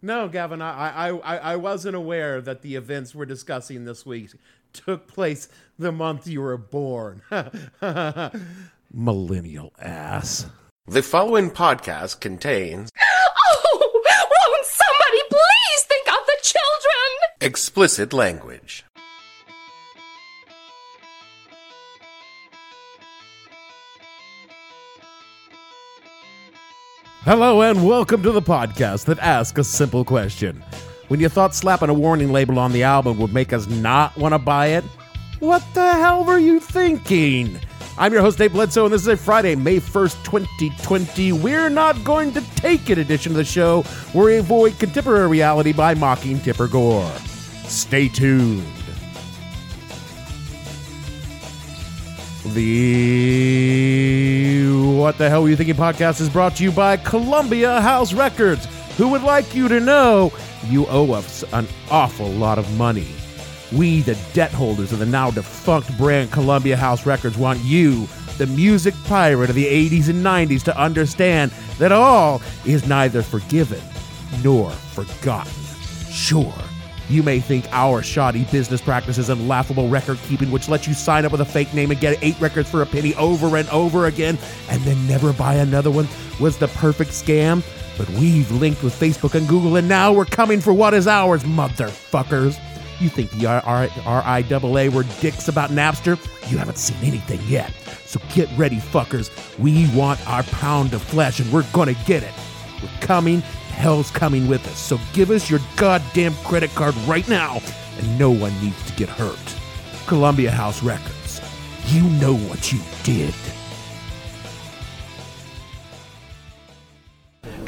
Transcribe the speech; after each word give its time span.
Huh. 0.00 0.06
No, 0.06 0.28
Gavin, 0.28 0.62
I, 0.62 1.08
I, 1.08 1.08
I, 1.10 1.36
I 1.52 1.56
wasn't 1.56 1.96
aware 1.96 2.40
that 2.40 2.62
the 2.62 2.76
events 2.76 3.14
we're 3.14 3.24
discussing 3.26 3.84
this 3.84 4.06
week 4.06 4.30
took 4.72 5.06
place 5.08 5.48
the 5.78 5.92
month 5.92 6.26
you 6.26 6.40
were 6.40 6.56
born. 6.56 7.22
Millennial 8.92 9.72
ass. 9.78 10.46
The 10.86 11.02
following 11.02 11.50
podcast 11.50 12.20
contains 12.20 12.90
Oh, 12.98 13.90
won't 14.04 14.66
somebody 14.66 15.22
please 15.28 15.82
think 15.88 16.08
of 16.08 16.26
the 16.26 16.36
children? 16.42 17.34
explicit 17.40 18.12
language. 18.12 18.84
Hello 27.28 27.60
and 27.60 27.86
welcome 27.86 28.22
to 28.22 28.32
the 28.32 28.40
podcast 28.40 29.04
that 29.04 29.18
asks 29.18 29.58
a 29.58 29.62
simple 29.62 30.02
question. 30.02 30.64
When 31.08 31.20
you 31.20 31.28
thought 31.28 31.54
slapping 31.54 31.90
a 31.90 31.92
warning 31.92 32.32
label 32.32 32.58
on 32.58 32.72
the 32.72 32.84
album 32.84 33.18
would 33.18 33.34
make 33.34 33.52
us 33.52 33.66
not 33.66 34.16
want 34.16 34.32
to 34.32 34.38
buy 34.38 34.68
it, 34.68 34.82
what 35.38 35.62
the 35.74 35.92
hell 35.92 36.24
were 36.24 36.38
you 36.38 36.58
thinking? 36.58 37.60
I'm 37.98 38.14
your 38.14 38.22
host, 38.22 38.38
Dave 38.38 38.54
Bledsoe, 38.54 38.86
and 38.86 38.94
this 38.94 39.02
is 39.02 39.08
a 39.08 39.16
Friday, 39.18 39.56
May 39.56 39.76
1st, 39.76 40.24
2020. 40.24 41.32
We're 41.32 41.68
not 41.68 42.02
going 42.02 42.32
to 42.32 42.40
take 42.56 42.88
it 42.88 42.96
edition 42.96 43.32
of 43.32 43.36
the 43.36 43.44
show 43.44 43.82
where 44.14 44.24
we 44.24 44.36
avoid 44.38 44.78
contemporary 44.78 45.28
reality 45.28 45.74
by 45.74 45.92
mocking 45.92 46.40
Tipper 46.40 46.66
Gore. 46.66 47.12
Stay 47.66 48.08
tuned. 48.08 48.64
The 52.54 54.57
What 54.98 55.16
the 55.16 55.30
Hell 55.30 55.44
Were 55.44 55.48
You 55.48 55.54
Thinking 55.54 55.76
podcast 55.76 56.20
is 56.20 56.28
brought 56.28 56.56
to 56.56 56.64
you 56.64 56.72
by 56.72 56.96
Columbia 56.96 57.80
House 57.80 58.12
Records, 58.12 58.66
who 58.96 59.08
would 59.10 59.22
like 59.22 59.54
you 59.54 59.68
to 59.68 59.78
know 59.78 60.32
you 60.66 60.88
owe 60.88 61.12
us 61.12 61.44
an 61.52 61.68
awful 61.88 62.28
lot 62.28 62.58
of 62.58 62.76
money. 62.76 63.06
We, 63.70 64.00
the 64.00 64.18
debt 64.32 64.50
holders 64.50 64.90
of 64.90 64.98
the 64.98 65.06
now 65.06 65.30
defunct 65.30 65.96
brand 65.96 66.32
Columbia 66.32 66.76
House 66.76 67.06
Records, 67.06 67.38
want 67.38 67.60
you, 67.60 68.08
the 68.38 68.48
music 68.48 68.92
pirate 69.04 69.50
of 69.50 69.54
the 69.54 69.66
80s 69.66 70.08
and 70.08 70.26
90s, 70.26 70.64
to 70.64 70.76
understand 70.76 71.52
that 71.78 71.92
all 71.92 72.42
is 72.66 72.88
neither 72.88 73.22
forgiven 73.22 73.80
nor 74.42 74.68
forgotten. 74.68 75.52
Sure, 76.10 76.52
you 77.08 77.22
may 77.22 77.40
think 77.40 77.66
our 77.72 78.02
shoddy 78.02 78.44
business 78.44 78.80
practices 78.80 79.28
and 79.28 79.48
laughable 79.48 79.88
record 79.88 80.18
keeping, 80.28 80.50
which 80.50 80.68
lets 80.68 80.86
you 80.86 80.94
sign 80.94 81.24
up 81.24 81.32
with 81.32 81.40
a 81.40 81.44
fake 81.44 81.72
name 81.72 81.90
and 81.90 82.00
get 82.00 82.18
eight 82.22 82.38
records 82.40 82.70
for 82.70 82.82
a 82.82 82.86
penny 82.86 83.14
over 83.14 83.56
and 83.56 83.68
over 83.70 84.06
again 84.06 84.38
and 84.68 84.82
then 84.82 85.06
never 85.06 85.32
buy 85.32 85.54
another 85.54 85.90
one, 85.90 86.06
was 86.40 86.58
the 86.58 86.68
perfect 86.68 87.10
scam. 87.10 87.62
But 87.96 88.08
we've 88.10 88.50
linked 88.52 88.82
with 88.82 88.98
Facebook 88.98 89.34
and 89.34 89.48
Google, 89.48 89.76
and 89.76 89.88
now 89.88 90.12
we're 90.12 90.24
coming 90.24 90.60
for 90.60 90.72
what 90.72 90.94
is 90.94 91.08
ours, 91.08 91.42
motherfuckers. 91.42 92.58
You 93.00 93.08
think 93.08 93.30
the 93.30 93.46
RIAA 93.46 94.92
were 94.92 95.04
dicks 95.20 95.48
about 95.48 95.70
Napster? 95.70 96.18
You 96.50 96.58
haven't 96.58 96.78
seen 96.78 96.96
anything 97.02 97.40
yet. 97.48 97.72
So 98.04 98.20
get 98.34 98.48
ready, 98.56 98.76
fuckers. 98.76 99.30
We 99.58 99.88
want 99.96 100.26
our 100.28 100.42
pound 100.44 100.94
of 100.94 101.02
flesh, 101.02 101.40
and 101.40 101.52
we're 101.52 101.66
gonna 101.72 101.94
get 102.06 102.22
it. 102.22 102.32
We're 102.82 103.00
coming. 103.00 103.42
Hell's 103.78 104.10
coming 104.10 104.48
with 104.48 104.66
us. 104.66 104.76
So 104.76 104.98
give 105.12 105.30
us 105.30 105.48
your 105.48 105.60
goddamn 105.76 106.34
credit 106.42 106.70
card 106.74 106.96
right 107.06 107.26
now, 107.28 107.60
and 107.96 108.18
no 108.18 108.28
one 108.28 108.52
needs 108.60 108.84
to 108.90 108.92
get 108.94 109.08
hurt. 109.08 109.38
Columbia 110.08 110.50
House 110.50 110.82
Records. 110.82 111.40
You 111.86 112.02
know 112.02 112.34
what 112.34 112.72
you 112.72 112.80
did. 113.04 113.32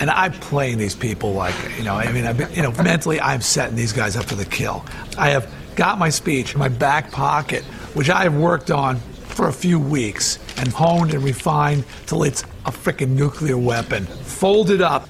And 0.01 0.11
I'm 0.11 0.33
playing 0.33 0.79
these 0.79 0.97
people 0.97 1.33
like, 1.33 1.55
you 1.79 1.85
know, 1.85 1.95
I 1.95 2.11
mean, 2.11 2.27
I've 2.27 2.39
been, 2.39 2.53
you 2.55 2.63
know, 2.63 2.73
mentally 2.73 3.21
I'm 3.21 3.41
setting 3.41 3.77
these 3.77 3.93
guys 3.93 4.17
up 4.17 4.25
for 4.25 4.35
the 4.35 4.45
kill. 4.45 4.85
I 5.17 5.29
have 5.31 5.49
got 5.77 5.97
my 5.97 6.09
speech 6.09 6.55
in 6.55 6.59
my 6.59 6.69
back 6.69 7.13
pocket, 7.13 7.63
which 7.95 8.11
I 8.11 8.25
have 8.25 8.35
worked 8.35 8.73
on 8.73 8.97
for 8.97 9.47
a 9.47 9.53
few 9.53 9.79
weeks 9.79 10.41
and 10.57 10.73
honed 10.73 11.15
and 11.15 11.23
refined 11.23 11.85
till 12.07 12.25
it's 12.25 12.43
a 12.67 12.73
freaking 12.73 13.11
nuclear 13.11 13.57
weapon. 13.57 14.07
Folded 14.07 14.83
up 14.83 15.09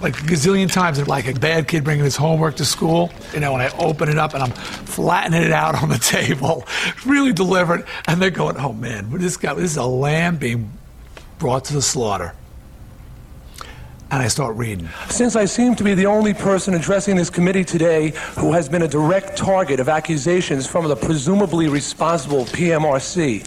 like 0.00 0.18
a 0.18 0.22
gazillion 0.22 0.70
times, 0.72 1.06
like 1.06 1.26
a 1.26 1.38
bad 1.38 1.68
kid 1.68 1.84
bringing 1.84 2.04
his 2.04 2.16
homework 2.16 2.56
to 2.56 2.64
school. 2.64 3.10
You 3.32 3.40
know, 3.40 3.52
when 3.52 3.60
I 3.60 3.68
open 3.78 4.08
it 4.08 4.18
up 4.18 4.34
and 4.34 4.42
I'm 4.42 4.52
flattening 4.52 5.42
it 5.42 5.52
out 5.52 5.74
on 5.82 5.88
the 5.88 5.98
table, 5.98 6.66
really 7.04 7.32
deliberate, 7.32 7.86
and 8.06 8.20
they're 8.20 8.30
going, 8.30 8.56
"Oh 8.56 8.72
man, 8.72 9.10
this 9.10 9.36
guy, 9.36 9.54
this 9.54 9.72
is 9.72 9.76
a 9.76 9.84
lamb 9.84 10.36
being 10.36 10.70
brought 11.38 11.66
to 11.66 11.74
the 11.74 11.82
slaughter." 11.82 12.34
And 14.12 14.20
I 14.20 14.26
start 14.26 14.56
reading. 14.56 14.88
Since 15.08 15.36
I 15.36 15.44
seem 15.44 15.76
to 15.76 15.84
be 15.84 15.94
the 15.94 16.06
only 16.06 16.34
person 16.34 16.74
addressing 16.74 17.14
this 17.14 17.30
committee 17.30 17.64
today 17.64 18.12
who 18.36 18.52
has 18.52 18.68
been 18.68 18.82
a 18.82 18.88
direct 18.88 19.36
target 19.36 19.78
of 19.78 19.88
accusations 19.88 20.66
from 20.66 20.88
the 20.88 20.96
presumably 20.96 21.68
responsible 21.68 22.44
PMRC, 22.46 23.46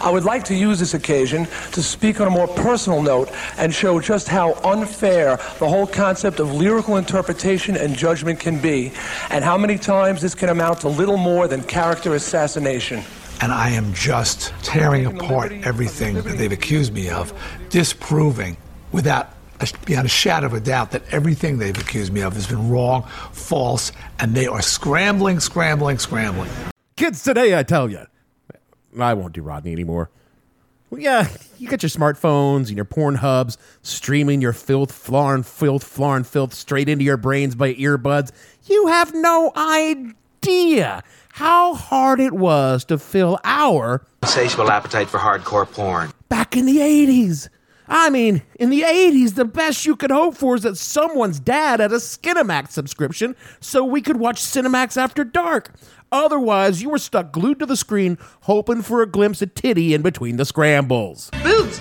I 0.00 0.10
would 0.10 0.24
like 0.24 0.44
to 0.44 0.54
use 0.54 0.78
this 0.78 0.94
occasion 0.94 1.46
to 1.72 1.82
speak 1.82 2.22
on 2.22 2.26
a 2.26 2.30
more 2.30 2.48
personal 2.48 3.02
note 3.02 3.30
and 3.58 3.74
show 3.74 4.00
just 4.00 4.28
how 4.28 4.54
unfair 4.64 5.36
the 5.58 5.68
whole 5.68 5.86
concept 5.86 6.40
of 6.40 6.54
lyrical 6.54 6.96
interpretation 6.96 7.76
and 7.76 7.94
judgment 7.94 8.40
can 8.40 8.58
be, 8.62 8.92
and 9.28 9.44
how 9.44 9.58
many 9.58 9.76
times 9.76 10.22
this 10.22 10.34
can 10.34 10.48
amount 10.48 10.80
to 10.80 10.88
little 10.88 11.18
more 11.18 11.48
than 11.48 11.62
character 11.62 12.14
assassination. 12.14 13.02
and 13.42 13.52
I 13.52 13.70
am 13.70 13.92
just 13.92 14.54
tearing 14.62 15.04
apart 15.06 15.52
everything 15.52 16.14
that 16.14 16.38
they've 16.38 16.50
accused 16.50 16.94
me 16.94 17.10
of, 17.10 17.32
disproving 17.68 18.56
without 18.90 19.37
beyond 19.84 20.06
a 20.06 20.08
shadow 20.08 20.46
of 20.46 20.54
a 20.54 20.60
doubt 20.60 20.92
that 20.92 21.02
everything 21.12 21.58
they've 21.58 21.78
accused 21.78 22.12
me 22.12 22.22
of 22.22 22.34
has 22.34 22.46
been 22.46 22.68
wrong, 22.70 23.02
false, 23.32 23.92
and 24.18 24.34
they 24.34 24.46
are 24.46 24.62
scrambling, 24.62 25.40
scrambling, 25.40 25.98
scrambling. 25.98 26.50
Kids 26.96 27.22
today, 27.22 27.58
I 27.58 27.62
tell 27.62 27.90
you. 27.90 28.06
I 28.98 29.14
won't 29.14 29.34
do 29.34 29.42
Rodney 29.42 29.72
anymore. 29.72 30.10
Well, 30.90 31.00
yeah, 31.00 31.28
you 31.58 31.68
got 31.68 31.82
your 31.82 31.90
smartphones 31.90 32.68
and 32.68 32.76
your 32.76 32.86
porn 32.86 33.16
hubs 33.16 33.58
streaming 33.82 34.40
your 34.40 34.54
filth, 34.54 34.90
flarn, 34.90 35.42
filth, 35.42 35.84
flarn, 35.84 36.24
filth 36.24 36.54
straight 36.54 36.88
into 36.88 37.04
your 37.04 37.18
brains 37.18 37.54
by 37.54 37.74
earbuds. 37.74 38.32
You 38.64 38.86
have 38.86 39.12
no 39.14 39.52
idea 39.54 41.02
how 41.32 41.74
hard 41.74 42.20
it 42.20 42.32
was 42.32 42.84
to 42.86 42.98
fill 42.98 43.38
our 43.44 44.02
insatiable 44.22 44.70
appetite 44.70 45.08
for 45.08 45.18
hardcore 45.18 45.70
porn. 45.70 46.10
back 46.28 46.56
in 46.56 46.64
the 46.66 46.78
80s. 46.78 47.48
I 47.88 48.10
mean, 48.10 48.42
in 48.60 48.68
the 48.68 48.82
80s, 48.82 49.34
the 49.34 49.46
best 49.46 49.86
you 49.86 49.96
could 49.96 50.10
hope 50.10 50.36
for 50.36 50.56
is 50.56 50.62
that 50.62 50.76
someone's 50.76 51.40
dad 51.40 51.80
had 51.80 51.90
a 51.90 51.96
Skinamax 51.96 52.70
subscription 52.70 53.34
so 53.60 53.82
we 53.82 54.02
could 54.02 54.18
watch 54.18 54.42
Cinemax 54.42 54.96
after 54.96 55.24
dark. 55.24 55.74
Otherwise, 56.12 56.82
you 56.82 56.90
were 56.90 56.98
stuck 56.98 57.32
glued 57.32 57.58
to 57.58 57.66
the 57.66 57.76
screen 57.76 58.18
hoping 58.42 58.82
for 58.82 59.02
a 59.02 59.06
glimpse 59.06 59.40
of 59.40 59.54
titty 59.54 59.94
in 59.94 60.02
between 60.02 60.36
the 60.36 60.44
scrambles. 60.44 61.30
Boobs! 61.42 61.80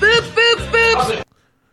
Boobs, 0.00 0.28
boobs, 0.30 0.66
boobs! 0.70 1.22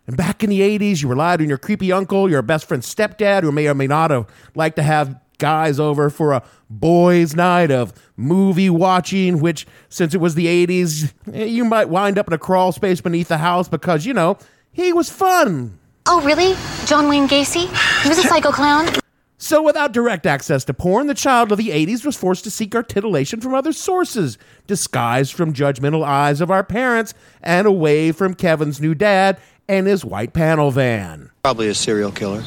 And 0.07 0.17
back 0.17 0.43
in 0.43 0.49
the 0.49 0.61
80s, 0.61 1.01
you 1.01 1.09
relied 1.09 1.41
on 1.41 1.49
your 1.49 1.57
creepy 1.57 1.91
uncle, 1.91 2.29
your 2.29 2.41
best 2.41 2.67
friend's 2.67 2.93
stepdad, 2.93 3.43
who 3.43 3.51
may 3.51 3.67
or 3.67 3.73
may 3.73 3.87
not 3.87 4.11
have 4.11 4.27
liked 4.55 4.75
to 4.77 4.83
have 4.83 5.17
guys 5.43 5.77
over 5.77 6.09
for 6.09 6.31
a 6.31 6.41
boys' 6.69 7.35
night 7.35 7.69
of 7.69 7.91
movie 8.15 8.69
watching, 8.69 9.41
which, 9.41 9.67
since 9.89 10.13
it 10.13 10.21
was 10.21 10.35
the 10.35 10.45
80s, 10.45 11.11
eh, 11.33 11.43
you 11.43 11.65
might 11.65 11.89
wind 11.89 12.17
up 12.17 12.27
in 12.27 12.33
a 12.33 12.37
crawl 12.37 12.71
space 12.71 13.01
beneath 13.01 13.27
the 13.27 13.39
house 13.39 13.67
because, 13.67 14.05
you 14.05 14.13
know, 14.13 14.37
he 14.71 14.93
was 14.93 15.09
fun. 15.09 15.77
Oh, 16.05 16.21
really? 16.21 16.55
John 16.85 17.09
Wayne 17.09 17.27
Gacy? 17.27 17.67
He 18.03 18.07
was 18.07 18.19
a 18.19 18.23
psycho 18.23 18.53
clown? 18.53 18.87
So, 19.37 19.61
without 19.61 19.91
direct 19.91 20.25
access 20.25 20.63
to 20.63 20.73
porn, 20.73 21.07
the 21.07 21.13
child 21.13 21.51
of 21.51 21.57
the 21.57 21.71
80s 21.71 22.05
was 22.05 22.15
forced 22.15 22.45
to 22.45 22.49
seek 22.49 22.73
our 22.73 22.83
titillation 22.83 23.41
from 23.41 23.53
other 23.53 23.73
sources, 23.73 24.37
disguised 24.65 25.33
from 25.33 25.51
judgmental 25.51 26.05
eyes 26.05 26.39
of 26.39 26.51
our 26.51 26.63
parents 26.63 27.13
and 27.41 27.67
away 27.67 28.13
from 28.13 28.33
Kevin's 28.33 28.79
new 28.79 28.95
dad 28.95 29.37
and 29.67 29.87
his 29.87 30.05
white 30.05 30.31
panel 30.31 30.71
van. 30.71 31.31
Probably 31.43 31.67
a 31.67 31.75
serial 31.75 32.13
killer. 32.13 32.43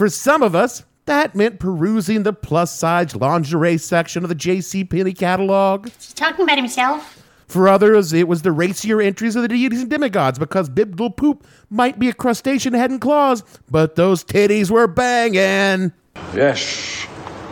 For 0.00 0.08
some 0.08 0.42
of 0.42 0.54
us, 0.54 0.84
that 1.10 1.34
meant 1.34 1.58
perusing 1.58 2.22
the 2.22 2.32
plus 2.32 2.72
size 2.72 3.16
lingerie 3.16 3.78
section 3.78 4.22
of 4.22 4.28
the 4.28 4.34
J.C. 4.34 4.84
Penney 4.84 5.12
catalog. 5.12 5.88
He's 5.98 6.12
talking 6.12 6.44
about 6.44 6.56
himself? 6.56 7.20
For 7.48 7.66
others, 7.66 8.12
it 8.12 8.28
was 8.28 8.42
the 8.42 8.52
racier 8.52 9.00
entries 9.00 9.34
of 9.34 9.42
the 9.42 9.48
deities 9.48 9.80
and 9.80 9.90
demigods 9.90 10.38
because 10.38 10.70
Blibdoolpoolp 10.70 11.42
might 11.68 11.98
be 11.98 12.08
a 12.08 12.12
crustacean 12.12 12.74
head 12.74 12.92
and 12.92 13.00
claws, 13.00 13.42
but 13.68 13.96
those 13.96 14.22
titties 14.22 14.70
were 14.70 14.86
banging. 14.86 15.92
Yes, 16.32 17.06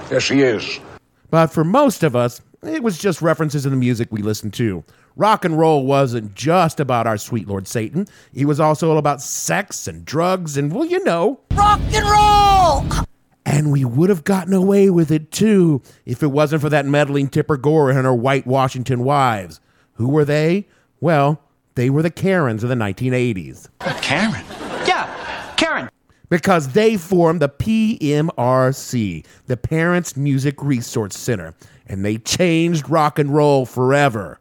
Yes, 0.08 0.28
he 0.28 0.43
is. 0.43 0.78
But 1.31 1.49
for 1.49 1.64
most 1.64 2.05
of 2.05 2.14
us, 2.14 2.40
it 2.62 2.84
was 2.84 2.96
just 2.96 3.20
references 3.20 3.66
in 3.66 3.72
the 3.72 3.76
music 3.76 4.08
we 4.12 4.22
listened 4.22 4.55
to. 4.55 4.84
Rock 5.16 5.44
and 5.44 5.58
roll 5.58 5.84
wasn't 5.84 6.34
just 6.37 6.78
about 6.78 7.08
our 7.08 7.19
sweet 7.19 7.49
Lord 7.49 7.66
Satan. 7.66 8.06
He 8.32 8.44
was 8.44 8.60
also 8.60 8.90
all 8.90 8.99
about 8.99 9.20
sex 9.20 9.88
and 9.88 10.05
drugs 10.05 10.56
and, 10.56 10.72
well, 10.72 10.84
you 10.87 11.02
know. 11.02 11.40
Rock 11.50 11.81
and 11.93 12.06
roll! 12.08 13.05
And 13.50 13.73
we 13.73 13.83
would 13.83 14.11
have 14.11 14.25
gotten 14.25 14.53
away 14.53 14.91
with 14.91 15.11
it 15.11 15.31
too 15.31 15.81
if 16.05 16.23
it 16.23 16.27
wasn't 16.27 16.61
for 16.61 16.69
that 16.69 16.85
meddling 16.85 17.29
Tipper 17.29 17.56
Gore 17.56 17.89
and 17.89 18.05
her 18.05 18.12
white 18.12 18.47
Washington 18.47 19.05
wives. 19.05 19.59
Who 19.95 20.06
were 20.06 20.27
they? 20.27 20.69
Well, 21.00 21.41
they 21.75 21.89
were 21.89 22.03
the 22.03 22.11
Karens 22.11 22.62
of 22.62 22.69
the 22.69 22.75
1980s. 22.75 23.71
Karen? 24.03 24.45
Yeah, 24.87 25.55
Karen. 25.56 25.89
Because 26.29 26.69
they 26.75 26.99
formed 26.99 27.41
the 27.41 27.49
PMRC, 27.49 29.25
the 29.47 29.56
Parents 29.56 30.15
Music 30.15 30.62
Resource 30.62 31.17
Center, 31.17 31.55
and 31.87 32.05
they 32.05 32.19
changed 32.19 32.91
rock 32.91 33.19
and 33.19 33.35
roll 33.35 33.65
forever. 33.65 34.39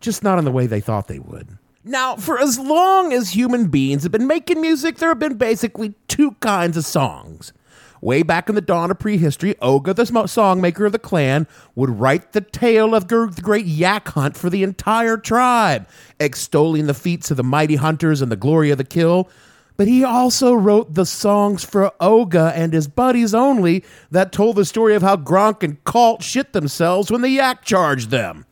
Just 0.00 0.24
not 0.24 0.38
in 0.38 0.46
the 0.46 0.52
way 0.52 0.66
they 0.66 0.80
thought 0.80 1.06
they 1.06 1.18
would. 1.18 1.58
Now, 1.84 2.16
for 2.16 2.38
as 2.38 2.58
long 2.58 3.12
as 3.12 3.28
human 3.28 3.68
beings 3.68 4.04
have 4.04 4.12
been 4.12 4.26
making 4.26 4.62
music, 4.62 4.96
there 4.96 5.10
have 5.10 5.18
been 5.18 5.36
basically 5.36 5.92
two 6.06 6.30
kinds 6.40 6.78
of 6.78 6.86
songs. 6.86 7.52
Way 8.00 8.22
back 8.22 8.48
in 8.48 8.54
the 8.54 8.60
dawn 8.60 8.90
of 8.90 8.98
prehistory, 8.98 9.54
Oga, 9.56 9.94
the 9.94 10.04
songmaker 10.04 10.86
of 10.86 10.92
the 10.92 10.98
clan, 10.98 11.46
would 11.74 11.90
write 11.90 12.32
the 12.32 12.40
tale 12.40 12.94
of 12.94 13.08
gr- 13.08 13.26
the 13.26 13.42
great 13.42 13.66
yak 13.66 14.08
hunt 14.08 14.36
for 14.36 14.50
the 14.50 14.62
entire 14.62 15.16
tribe, 15.16 15.88
extolling 16.20 16.86
the 16.86 16.94
feats 16.94 17.30
of 17.30 17.36
the 17.36 17.44
mighty 17.44 17.76
hunters 17.76 18.22
and 18.22 18.30
the 18.30 18.36
glory 18.36 18.70
of 18.70 18.78
the 18.78 18.84
kill. 18.84 19.28
But 19.76 19.86
he 19.86 20.02
also 20.02 20.54
wrote 20.54 20.94
the 20.94 21.06
songs 21.06 21.64
for 21.64 21.92
Oga 22.00 22.52
and 22.54 22.72
his 22.72 22.88
buddies 22.88 23.32
only 23.32 23.84
that 24.10 24.32
told 24.32 24.56
the 24.56 24.64
story 24.64 24.96
of 24.96 25.02
how 25.02 25.16
Gronk 25.16 25.62
and 25.62 25.82
Colt 25.84 26.22
shit 26.22 26.52
themselves 26.52 27.12
when 27.12 27.22
the 27.22 27.28
yak 27.28 27.64
charged 27.64 28.10
them. 28.10 28.44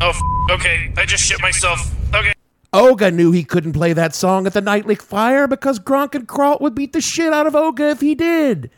Oh, 0.00 0.46
okay. 0.50 0.92
I 0.96 1.04
just 1.04 1.24
shit 1.24 1.40
myself. 1.40 1.92
Okay. 2.14 2.32
Oga 2.72 3.12
knew 3.12 3.32
he 3.32 3.44
couldn't 3.44 3.74
play 3.74 3.92
that 3.92 4.14
song 4.14 4.46
at 4.46 4.54
the 4.54 4.62
Nightly 4.62 4.94
Fire 4.94 5.46
because 5.46 5.78
Gronk 5.78 6.14
and 6.14 6.26
Colt 6.26 6.62
would 6.62 6.74
beat 6.74 6.94
the 6.94 7.02
shit 7.02 7.30
out 7.30 7.46
of 7.46 7.52
Oga 7.52 7.92
if 7.92 8.00
he 8.00 8.14
did. 8.14 8.70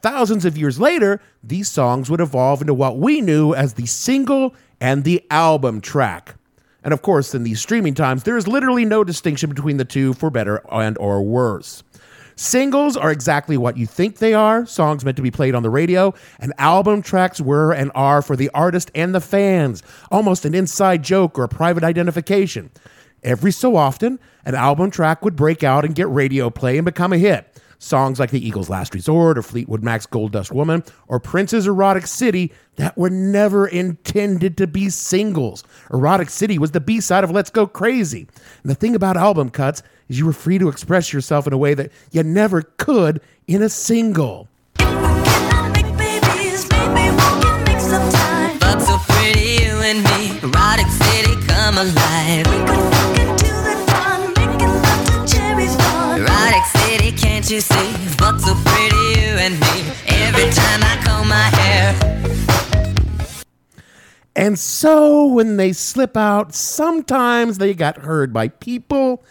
Thousands 0.00 0.46
of 0.46 0.56
years 0.56 0.80
later, 0.80 1.20
these 1.42 1.70
songs 1.70 2.08
would 2.08 2.22
evolve 2.22 2.62
into 2.62 2.72
what 2.72 2.96
we 2.96 3.20
knew 3.20 3.52
as 3.52 3.74
the 3.74 3.84
single 3.84 4.54
and 4.80 5.04
the 5.04 5.22
album 5.30 5.82
track. 5.82 6.36
And 6.82 6.94
of 6.94 7.02
course, 7.02 7.34
in 7.34 7.42
these 7.42 7.60
streaming 7.60 7.92
times, 7.92 8.22
there 8.22 8.38
is 8.38 8.48
literally 8.48 8.86
no 8.86 9.04
distinction 9.04 9.50
between 9.50 9.76
the 9.76 9.84
two 9.84 10.14
for 10.14 10.30
better 10.30 10.62
and 10.72 10.96
or 10.96 11.22
worse. 11.22 11.82
Singles 12.36 12.96
are 12.96 13.12
exactly 13.12 13.58
what 13.58 13.76
you 13.76 13.86
think 13.86 14.16
they 14.16 14.32
are, 14.32 14.64
songs 14.64 15.04
meant 15.04 15.18
to 15.18 15.22
be 15.22 15.30
played 15.30 15.54
on 15.54 15.62
the 15.62 15.70
radio, 15.70 16.14
and 16.40 16.54
album 16.56 17.02
tracks 17.02 17.42
were 17.42 17.72
and 17.72 17.92
are 17.94 18.22
for 18.22 18.36
the 18.36 18.50
artist 18.54 18.90
and 18.94 19.14
the 19.14 19.20
fans, 19.20 19.82
almost 20.10 20.46
an 20.46 20.54
inside 20.54 21.02
joke 21.02 21.38
or 21.38 21.44
a 21.44 21.48
private 21.48 21.84
identification. 21.84 22.70
Every 23.24 23.52
so 23.52 23.74
often, 23.76 24.20
an 24.44 24.54
album 24.54 24.90
track 24.90 25.24
would 25.24 25.34
break 25.34 25.64
out 25.64 25.84
and 25.84 25.94
get 25.94 26.08
radio 26.10 26.50
play 26.50 26.76
and 26.76 26.84
become 26.84 27.12
a 27.12 27.18
hit. 27.18 27.50
Songs 27.78 28.20
like 28.20 28.30
The 28.30 28.46
Eagles' 28.46 28.68
Last 28.68 28.94
Resort 28.94 29.38
or 29.38 29.42
Fleetwood 29.42 29.82
Mac's 29.82 30.06
Gold 30.06 30.32
Dust 30.32 30.52
Woman 30.52 30.84
or 31.08 31.18
Prince's 31.18 31.66
Erotic 31.66 32.06
City 32.06 32.52
that 32.76 32.96
were 32.96 33.10
never 33.10 33.66
intended 33.66 34.56
to 34.58 34.66
be 34.66 34.90
singles. 34.90 35.64
Erotic 35.90 36.28
City 36.30 36.58
was 36.58 36.72
the 36.72 36.80
B 36.80 37.00
side 37.00 37.24
of 37.24 37.30
Let's 37.30 37.50
Go 37.50 37.66
Crazy. 37.66 38.26
And 38.62 38.70
the 38.70 38.74
thing 38.74 38.94
about 38.94 39.16
album 39.16 39.50
cuts 39.50 39.82
is 40.08 40.18
you 40.18 40.26
were 40.26 40.32
free 40.32 40.58
to 40.58 40.68
express 40.68 41.12
yourself 41.12 41.46
in 41.46 41.52
a 41.52 41.58
way 41.58 41.74
that 41.74 41.90
you 42.10 42.22
never 42.22 42.62
could 42.62 43.20
in 43.46 43.62
a 43.62 43.68
single. 43.70 44.48
Fuck 51.64 51.72
so 51.72 51.94
pretty, 51.94 52.76
you 52.76 52.92
and 53.00 53.08
me. 53.08 53.24
Erotic 53.24 53.54
city, 54.52 54.92
come 55.40 55.58
alive. 55.58 56.20
Erotic 56.20 56.64
city, 56.66 57.10
can't 57.12 57.50
you 57.50 57.60
see? 57.60 57.92
Fuck 58.18 58.40
so 58.40 58.54
pretty, 58.64 58.96
you 59.18 59.32
and 59.38 59.58
me. 59.58 59.82
Every 60.06 60.50
time 60.52 60.82
I 60.82 61.00
comb 61.02 61.28
my 61.28 61.48
hair. 61.56 61.94
And 64.36 64.58
so 64.58 65.26
when 65.26 65.56
they 65.56 65.72
slip 65.72 66.18
out, 66.18 66.54
sometimes 66.54 67.56
they 67.56 67.72
got 67.72 67.96
heard 67.98 68.32
by 68.34 68.48
people 68.48 69.24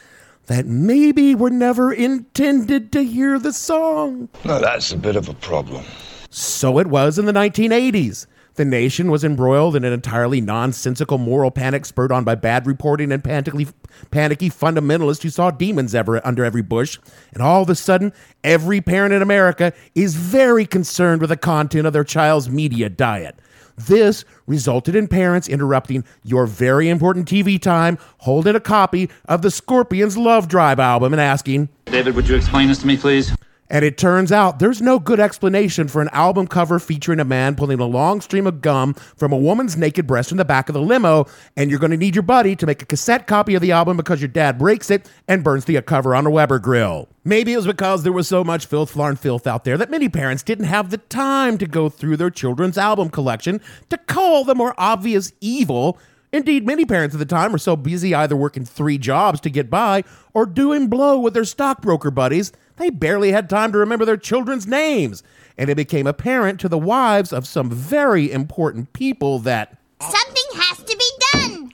that 0.48 0.66
maybe 0.66 1.36
were 1.36 1.52
never 1.52 1.94
intended 1.94 2.92
to 2.94 3.04
hear 3.04 3.38
the 3.38 3.54
song. 3.54 4.30
Now 4.44 4.58
that's 4.58 4.92
a 4.92 4.98
bit 4.98 5.16
of 5.16 5.30
a 5.30 5.36
problem. 5.36 5.86
So 6.32 6.80
it 6.80 6.88
was 6.88 7.20
in 7.20 7.26
the 7.26 7.34
1980s. 7.34 8.26
The 8.56 8.66
nation 8.66 9.10
was 9.10 9.24
embroiled 9.24 9.76
in 9.76 9.84
an 9.84 9.94
entirely 9.94 10.40
nonsensical 10.40 11.18
moral 11.18 11.50
panic 11.50 11.86
spurred 11.86 12.12
on 12.12 12.24
by 12.24 12.36
bad 12.36 12.68
reporting 12.68 13.12
and 13.12 13.24
panicky, 13.24 13.68
panicky 14.12 14.50
fundamentalists 14.50 15.24
who 15.24 15.30
saw 15.30 15.50
demons 15.50 15.96
ever 15.96 16.26
under 16.26 16.46
every 16.46 16.62
bush. 16.62 17.00
And 17.34 17.42
all 17.42 17.64
of 17.64 17.70
a 17.70 17.76
sudden, 17.76 18.14
every 18.44 18.80
parent 18.80 19.14
in 19.14 19.24
America 19.24 19.74
is 19.96 20.16
very 20.16 20.68
concerned 20.68 21.22
with 21.22 21.32
the 21.32 21.38
content 21.38 21.88
of 21.88 21.94
their 21.94 22.04
child's 22.04 22.48
media 22.48 22.90
diet. 22.90 23.40
This 23.76 24.24
resulted 24.46 24.96
in 24.96 25.08
parents 25.08 25.50
interrupting 25.50 26.04
your 26.24 26.46
very 26.46 26.90
important 26.90 27.28
TV 27.28 27.60
time, 27.60 27.98
holding 28.20 28.56
a 28.56 28.60
copy 28.60 29.10
of 29.26 29.42
the 29.42 29.50
Scorpions 29.50 30.16
Love 30.16 30.48
Drive 30.48 30.80
album 30.80 31.12
and 31.12 31.22
asking, 31.22 31.70
David, 31.86 32.16
would 32.16 32.30
you 32.30 32.36
explain 32.36 32.68
this 32.68 32.78
to 32.80 32.88
me, 32.88 32.98
please? 32.98 33.32
And 33.70 33.84
it 33.84 33.98
turns 33.98 34.32
out 34.32 34.60
there's 34.60 34.82
no 34.82 35.00
good 35.00 35.20
explanation 35.20 35.88
for 35.88 36.02
an 36.02 36.10
album 36.12 36.48
cover 36.48 36.80
featuring 36.80 37.20
a 37.20 37.26
man 37.26 37.56
pulling 37.56 37.80
a 37.80 37.86
long 37.86 38.22
stream 38.22 38.46
of 38.46 38.62
gum 38.62 38.94
from 38.94 39.32
a 39.32 39.38
woman's 39.38 39.78
naked 39.78 40.06
breast 40.06 40.32
in 40.32 40.38
the 40.38 40.46
back 40.46 40.70
of 40.70 40.74
the 40.74 40.82
limo, 40.82 41.26
and 41.56 41.70
you're 41.70 41.80
going 41.80 41.92
to 41.92 41.98
need 41.98 42.16
your 42.16 42.24
buddy 42.24 42.56
to 42.56 42.66
make 42.66 42.82
a 42.82 42.86
cassette 42.86 43.28
copy 43.28 43.56
of 43.56 43.62
the 43.62 43.72
album 43.72 43.98
because 43.98 44.22
your 44.22 44.28
dad 44.28 44.58
breaks 44.58 44.90
it 44.92 45.10
and 45.28 45.44
burns 45.44 45.66
the 45.66 45.82
cover 45.82 46.16
on 46.16 46.26
a 46.26 46.30
Weber 46.30 46.60
grill. 46.60 47.08
Maybe 47.24 47.54
it 47.54 47.58
was 47.58 47.68
because 47.68 48.04
there 48.04 48.12
was 48.12 48.28
so 48.28 48.44
much 48.44 48.66
filth, 48.66 48.92
flarn 48.92 49.16
filth 49.16 49.48
out 49.48 49.64
there 49.64 49.78
that 49.78 49.90
many 49.90 50.10
parents 50.10 50.44
didn't 50.44 50.66
have 50.66 50.90
the 50.90 50.98
time 50.98 51.58
to 51.58 51.66
go 51.66 51.90
through 51.90 52.18
their 52.18 52.30
children's 52.30 52.78
album 52.78 53.10
collection 53.10 53.62
to 53.90 53.98
call 53.98 54.44
the 54.44 54.56
more 54.56 54.76
obvious 54.78 55.32
evil 55.40 55.98
Indeed, 56.34 56.66
many 56.66 56.84
parents 56.84 57.14
at 57.14 57.20
the 57.20 57.26
time 57.26 57.52
were 57.52 57.60
so 57.60 57.76
busy 57.76 58.16
either 58.16 58.36
working 58.36 58.66
three 58.66 58.98
jobs 58.98 59.40
to 59.42 59.52
get 59.52 59.70
by 59.70 60.04
or 60.34 60.48
doing 60.48 60.88
blow 60.88 61.20
with 61.20 61.36
their 61.36 61.46
stockbroker 61.46 62.10
buddies, 62.10 62.52
they 62.78 62.90
barely 62.90 63.32
had 63.32 63.48
time 63.48 63.72
to 63.72 63.78
remember 63.78 64.04
their 64.04 64.18
children's 64.18 64.66
names. 64.66 65.22
And 65.60 65.70
it 65.70 65.76
became 65.76 66.08
apparent 66.08 66.60
to 66.62 66.68
the 66.68 66.80
wives 66.80 67.32
of 67.32 67.46
some 67.46 67.70
very 67.70 68.32
important 68.32 68.94
people 68.94 69.38
that. 69.40 69.78
Something 70.02 70.44
has 70.56 70.80
to 70.80 70.98
be 70.98 71.12
done. 71.32 71.74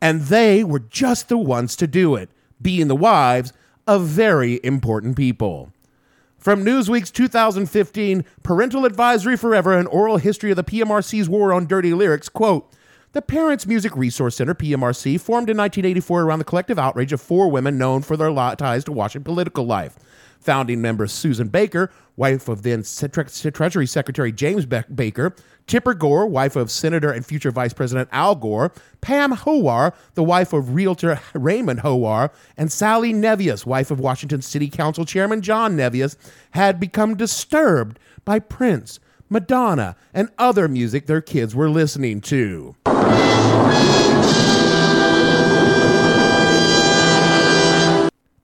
And 0.00 0.22
they 0.22 0.64
were 0.64 0.80
just 0.80 1.28
the 1.28 1.38
ones 1.38 1.76
to 1.76 1.86
do 1.86 2.16
it, 2.16 2.28
being 2.60 2.88
the 2.88 2.96
wives 2.96 3.52
of 3.86 4.02
very 4.02 4.58
important 4.64 5.16
people. 5.16 5.72
From 6.38 6.64
Newsweek's 6.64 7.12
2015 7.12 8.24
Parental 8.42 8.84
Advisory 8.84 9.36
Forever 9.36 9.78
An 9.78 9.86
Oral 9.86 10.16
History 10.16 10.50
of 10.50 10.56
the 10.56 10.64
PMRC's 10.64 11.28
War 11.28 11.52
on 11.52 11.66
Dirty 11.66 11.94
Lyrics, 11.94 12.28
quote, 12.28 12.68
the 13.12 13.22
Parents 13.22 13.66
Music 13.66 13.94
Resource 13.94 14.36
Center, 14.36 14.54
PMRC, 14.54 15.20
formed 15.20 15.50
in 15.50 15.56
1984 15.58 16.22
around 16.22 16.38
the 16.38 16.46
collective 16.46 16.78
outrage 16.78 17.12
of 17.12 17.20
four 17.20 17.50
women 17.50 17.76
known 17.76 18.00
for 18.00 18.16
their 18.16 18.32
ties 18.56 18.84
to 18.84 18.92
Washington 18.92 19.24
political 19.24 19.66
life. 19.66 19.98
Founding 20.40 20.80
member 20.80 21.06
Susan 21.06 21.48
Baker, 21.48 21.92
wife 22.16 22.48
of 22.48 22.62
then 22.62 22.82
Treasury 22.82 23.86
Secretary 23.86 24.32
James 24.32 24.64
Baker, 24.66 25.34
Tipper 25.66 25.94
Gore, 25.94 26.26
wife 26.26 26.56
of 26.56 26.70
Senator 26.70 27.12
and 27.12 27.24
future 27.24 27.50
Vice 27.50 27.72
President 27.74 28.08
Al 28.12 28.34
Gore, 28.34 28.72
Pam 29.02 29.32
Howar, 29.32 29.92
the 30.14 30.24
wife 30.24 30.52
of 30.54 30.74
realtor 30.74 31.20
Raymond 31.34 31.80
Howar, 31.80 32.32
and 32.56 32.72
Sally 32.72 33.12
Nevius, 33.12 33.66
wife 33.66 33.90
of 33.90 34.00
Washington 34.00 34.40
City 34.40 34.68
Council 34.68 35.04
Chairman 35.04 35.42
John 35.42 35.76
Nevius, 35.76 36.16
had 36.52 36.80
become 36.80 37.14
disturbed 37.14 37.98
by 38.24 38.38
Prince, 38.38 38.98
Madonna, 39.32 39.96
and 40.12 40.28
other 40.38 40.68
music 40.68 41.06
their 41.06 41.22
kids 41.22 41.54
were 41.54 41.70
listening 41.70 42.20
to. 42.20 42.76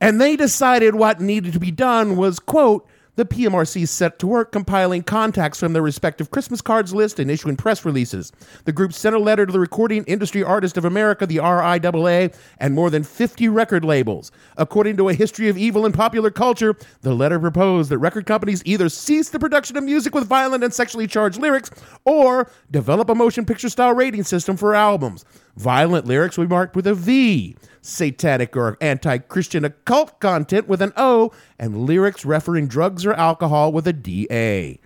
And 0.01 0.21
they 0.21 0.37
decided 0.37 0.95
what 0.95 1.21
needed 1.21 1.53
to 1.53 1.61
be 1.61 1.71
done 1.71 2.17
was, 2.17 2.39
quote, 2.39 2.89
the 3.19 3.27
PMRC 3.27 3.89
set 3.89 4.21
to 4.21 4.29
work 4.29 4.53
compiling 4.53 5.03
contacts 5.03 5.59
from 5.59 5.73
their 5.73 5.83
respective 5.83 6.31
Christmas 6.31 6.61
cards 6.61 6.95
list 6.95 7.19
and 7.19 7.29
issuing 7.29 7.57
press 7.57 7.85
releases. 7.85 8.31
The 8.65 8.71
group 8.71 8.93
sent 8.93 9.17
a 9.17 9.19
letter 9.19 9.45
to 9.45 9.53
the 9.53 9.59
Recording 9.59 10.05
Industry 10.05 10.45
Artist 10.45 10.77
of 10.77 10.85
America, 10.85 11.27
the 11.27 11.39
RIAA, 11.39 12.33
and 12.59 12.75
more 12.77 12.91
than 12.91 13.03
50 13.03 13.49
record 13.49 13.85
labels. 13.85 14.31
According 14.57 14.99
to 14.99 15.09
a 15.09 15.15
history 15.15 15.49
of 15.49 15.59
evil 15.59 15.85
in 15.85 15.91
popular 15.91 16.31
culture, 16.31 16.77
the 17.03 17.13
letter 17.13 17.41
proposed 17.41 17.91
that 17.91 17.99
record 17.99 18.25
companies 18.25 18.63
either 18.65 18.89
cease 18.89 19.31
the 19.31 19.41
production 19.41 19.77
of 19.77 19.83
music 19.83 20.15
with 20.15 20.29
violent 20.29 20.63
and 20.63 20.73
sexually 20.73 21.09
charged 21.09 21.41
lyrics 21.41 21.73
or 22.05 22.49
develop 22.71 23.11
a 23.11 23.17
motion 23.17 23.45
picture 23.45 23.69
style 23.69 23.95
rating 23.95 24.23
system 24.23 24.57
for 24.57 24.77
albums. 24.77 25.25
Violent 25.59 26.07
lyrics 26.07 26.39
will 26.39 26.47
be 26.47 26.51
marked 26.51 26.77
with 26.77 26.87
a 26.87 26.95
V, 26.95 27.57
satanic 27.83 28.57
or 28.57 28.79
anti 28.81 29.19
Christian 29.19 29.65
occult 29.65 30.21
content 30.21 30.69
with 30.69 30.81
an 30.81 30.93
O, 30.97 31.33
and 31.59 31.85
lyrics 31.85 32.25
referring 32.25 32.69
drugs 32.69 33.05
or 33.05 33.13
alcohol 33.15 33.73
with 33.73 33.87
a 33.87 33.93
DA. 33.93 34.79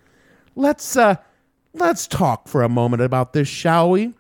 Let's, 0.55 0.97
uh, 0.97 1.17
Let's 1.75 2.07
talk 2.07 2.49
for 2.49 2.63
a 2.63 2.69
moment 2.69 3.03
about 3.03 3.33
this, 3.33 3.49
shall 3.49 3.91
we? 3.91 4.13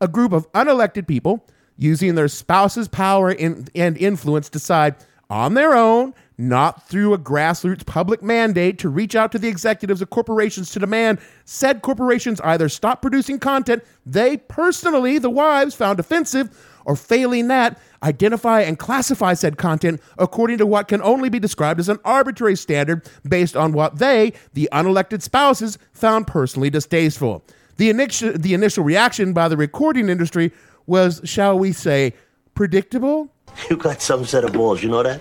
A 0.00 0.08
group 0.08 0.32
of 0.32 0.50
unelected 0.52 1.06
people 1.06 1.46
using 1.78 2.14
their 2.14 2.28
spouse's 2.28 2.86
power 2.86 3.30
in, 3.30 3.66
and 3.74 3.96
influence 3.96 4.50
decide 4.50 4.96
on 5.30 5.54
their 5.54 5.74
own, 5.74 6.12
not 6.38 6.88
through 6.88 7.14
a 7.14 7.18
grassroots 7.18 7.84
public 7.84 8.22
mandate, 8.22 8.78
to 8.78 8.88
reach 8.88 9.14
out 9.14 9.32
to 9.32 9.38
the 9.38 9.48
executives 9.48 10.02
of 10.02 10.10
corporations 10.10 10.70
to 10.70 10.78
demand 10.78 11.18
said 11.44 11.82
corporations 11.82 12.40
either 12.40 12.68
stop 12.68 13.02
producing 13.02 13.38
content 13.38 13.84
they 14.04 14.36
personally, 14.36 15.18
the 15.18 15.30
wives, 15.30 15.74
found 15.74 16.00
offensive, 16.00 16.50
or 16.84 16.96
failing 16.96 17.48
that, 17.48 17.80
identify 18.02 18.60
and 18.60 18.78
classify 18.78 19.34
said 19.34 19.56
content 19.56 20.00
according 20.18 20.58
to 20.58 20.66
what 20.66 20.88
can 20.88 21.00
only 21.02 21.28
be 21.28 21.38
described 21.38 21.78
as 21.78 21.88
an 21.88 21.98
arbitrary 22.04 22.56
standard 22.56 23.08
based 23.28 23.56
on 23.56 23.72
what 23.72 23.98
they, 23.98 24.32
the 24.54 24.68
unelected 24.72 25.22
spouses, 25.22 25.78
found 25.92 26.26
personally 26.26 26.70
distasteful. 26.70 27.44
The 27.76 27.90
initial, 27.90 28.32
the 28.32 28.54
initial 28.54 28.84
reaction 28.84 29.32
by 29.32 29.48
the 29.48 29.56
recording 29.56 30.08
industry 30.08 30.52
was, 30.86 31.20
shall 31.24 31.58
we 31.58 31.72
say, 31.72 32.14
predictable? 32.54 33.32
You 33.70 33.76
got 33.76 34.02
some 34.02 34.24
set 34.24 34.44
of 34.44 34.52
balls, 34.52 34.82
you 34.82 34.88
know 34.88 35.02
that? 35.02 35.20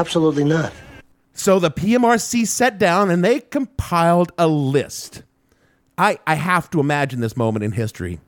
Absolutely 0.00 0.44
not. 0.44 0.72
So 1.34 1.58
the 1.58 1.70
PMRC 1.70 2.46
sat 2.46 2.78
down 2.78 3.10
and 3.10 3.22
they 3.22 3.40
compiled 3.40 4.32
a 4.38 4.48
list. 4.48 5.24
I, 5.98 6.18
I 6.26 6.36
have 6.36 6.70
to 6.70 6.80
imagine 6.80 7.20
this 7.20 7.36
moment 7.36 7.64
in 7.64 7.72
history. 7.72 8.18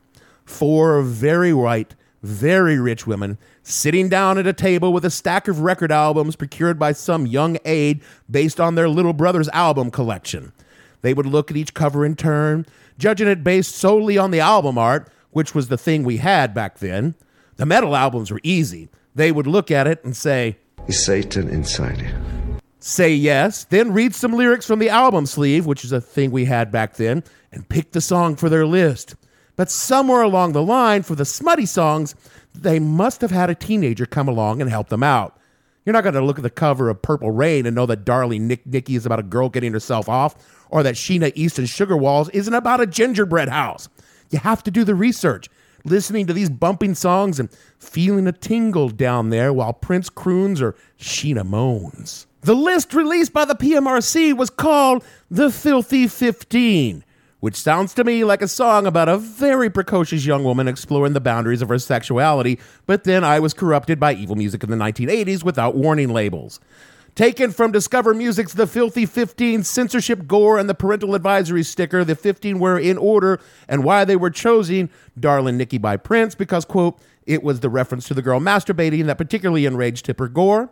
Four 0.45 1.00
very 1.00 1.55
white, 1.55 1.95
very 2.23 2.79
rich 2.79 3.07
women 3.07 3.38
sitting 3.62 4.11
down 4.11 4.37
at 4.37 4.47
a 4.47 4.52
table 4.52 4.93
with 4.93 5.02
a 5.07 5.11
stack 5.11 5.49
of 5.49 5.61
record 5.61 5.91
albums 5.91 6.37
procured 6.37 6.79
by 6.79 6.93
some 6.93 7.26
young 7.26 7.57
aide 7.64 8.02
based 8.31 8.61
on 8.61 8.75
their 8.75 8.91
little 8.91 9.14
brother's 9.14 9.49
album 9.49 9.91
collection. 9.91 10.52
They 11.00 11.14
would 11.14 11.25
look 11.25 11.50
at 11.50 11.57
each 11.57 11.73
cover 11.73 12.05
in 12.05 12.17
turn, 12.17 12.67
judging 12.99 13.29
it 13.29 13.43
based 13.43 13.75
solely 13.75 14.19
on 14.19 14.31
the 14.31 14.41
album 14.41 14.76
art, 14.76 15.09
which 15.31 15.55
was 15.55 15.69
the 15.69 15.79
thing 15.79 16.05
we 16.05 16.19
had 16.19 16.52
back 16.52 16.81
then. 16.81 17.14
The 17.57 17.64
metal 17.64 17.97
albums 17.97 18.31
were 18.31 18.41
easy. 18.43 18.91
They 19.14 19.33
would 19.33 19.47
look 19.47 19.71
at 19.71 19.87
it 19.87 20.05
and 20.05 20.14
say, 20.14 20.59
Is 20.88 21.02
Satan 21.02 21.48
inside 21.48 22.00
you? 22.00 22.58
Say 22.80 23.14
yes, 23.14 23.62
then 23.64 23.92
read 23.92 24.16
some 24.16 24.32
lyrics 24.32 24.66
from 24.66 24.80
the 24.80 24.90
album 24.90 25.26
sleeve, 25.26 25.64
which 25.64 25.84
is 25.84 25.92
a 25.92 26.00
thing 26.00 26.32
we 26.32 26.44
had 26.44 26.72
back 26.72 26.96
then, 26.96 27.22
and 27.52 27.68
pick 27.68 27.92
the 27.92 28.00
song 28.00 28.34
for 28.34 28.48
their 28.48 28.66
list. 28.66 29.14
But 29.54 29.70
somewhere 29.70 30.22
along 30.22 30.52
the 30.52 30.62
line, 30.62 31.02
for 31.02 31.14
the 31.14 31.24
smutty 31.24 31.66
songs, 31.66 32.16
they 32.52 32.80
must 32.80 33.20
have 33.20 33.30
had 33.30 33.48
a 33.48 33.54
teenager 33.54 34.06
come 34.06 34.26
along 34.26 34.60
and 34.60 34.68
help 34.68 34.88
them 34.88 35.04
out. 35.04 35.38
You're 35.84 35.92
not 35.92 36.02
going 36.02 36.14
to 36.14 36.24
look 36.24 36.38
at 36.38 36.42
the 36.42 36.50
cover 36.50 36.88
of 36.88 37.00
Purple 37.00 37.30
Rain 37.30 37.64
and 37.64 37.76
know 37.76 37.86
that 37.86 38.04
Darling 38.04 38.48
Nick 38.48 38.66
Nicky 38.66 38.96
is 38.96 39.06
about 39.06 39.20
a 39.20 39.24
girl 39.24 39.48
getting 39.48 39.72
herself 39.72 40.08
off, 40.08 40.34
or 40.68 40.82
that 40.82 40.96
Sheena 40.96 41.30
Easton 41.36 41.66
Sugar 41.66 41.96
Walls 41.96 42.28
isn't 42.30 42.54
about 42.54 42.80
a 42.80 42.86
gingerbread 42.86 43.48
house. 43.48 43.88
You 44.30 44.40
have 44.40 44.64
to 44.64 44.70
do 44.72 44.82
the 44.82 44.96
research, 44.96 45.48
listening 45.84 46.26
to 46.26 46.32
these 46.32 46.50
bumping 46.50 46.94
songs 46.94 47.40
and 47.40 47.50
feeling 47.78 48.26
a 48.26 48.32
tingle 48.32 48.88
down 48.88 49.30
there 49.30 49.52
while 49.52 49.72
Prince 49.72 50.08
croons 50.08 50.60
or 50.60 50.74
Sheena 50.98 51.44
moans. 51.44 52.26
The 52.42 52.54
list 52.54 52.92
released 52.92 53.32
by 53.32 53.44
the 53.44 53.54
PMRC 53.54 54.36
was 54.36 54.50
called 54.50 55.04
The 55.30 55.50
Filthy 55.50 56.08
15, 56.08 57.04
which 57.38 57.56
sounds 57.56 57.94
to 57.94 58.04
me 58.04 58.24
like 58.24 58.42
a 58.42 58.48
song 58.48 58.86
about 58.86 59.08
a 59.08 59.16
very 59.16 59.70
precocious 59.70 60.26
young 60.26 60.42
woman 60.42 60.66
exploring 60.66 61.12
the 61.12 61.20
boundaries 61.20 61.62
of 61.62 61.68
her 61.68 61.78
sexuality, 61.78 62.58
but 62.86 63.04
then 63.04 63.22
I 63.22 63.38
was 63.38 63.54
corrupted 63.54 64.00
by 64.00 64.14
evil 64.14 64.34
music 64.34 64.64
in 64.64 64.70
the 64.70 64.76
1980s 64.76 65.44
without 65.44 65.76
warning 65.76 66.08
labels. 66.12 66.58
Taken 67.14 67.50
from 67.50 67.73
Discover 67.73 68.14
Music's 68.14 68.54
The 68.54 68.66
Filthy 68.66 69.04
15 69.04 69.64
censorship 69.64 70.26
gore 70.26 70.59
and 70.59 70.66
the 70.66 70.75
parental 70.75 71.14
advisory 71.14 71.62
sticker, 71.62 72.04
the 72.04 72.16
15 72.16 72.59
were 72.59 72.78
in 72.78 72.97
order 72.97 73.38
and 73.69 73.85
why 73.85 74.07
they 74.07 74.16
were 74.16 74.31
chosen 74.31 74.88
Darlin' 75.21 75.59
Nikki 75.59 75.76
by 75.76 75.99
Prince 75.99 76.35
because, 76.35 76.64
quote, 76.64 76.99
it 77.26 77.42
was 77.42 77.61
the 77.61 77.69
reference 77.69 78.09
to 78.09 78.14
the 78.14 78.23
girl 78.23 78.40
masturbating 78.40 79.04
that 79.04 79.19
particularly 79.19 79.66
enraged 79.66 80.07
Tipper 80.07 80.26
Gore. 80.26 80.71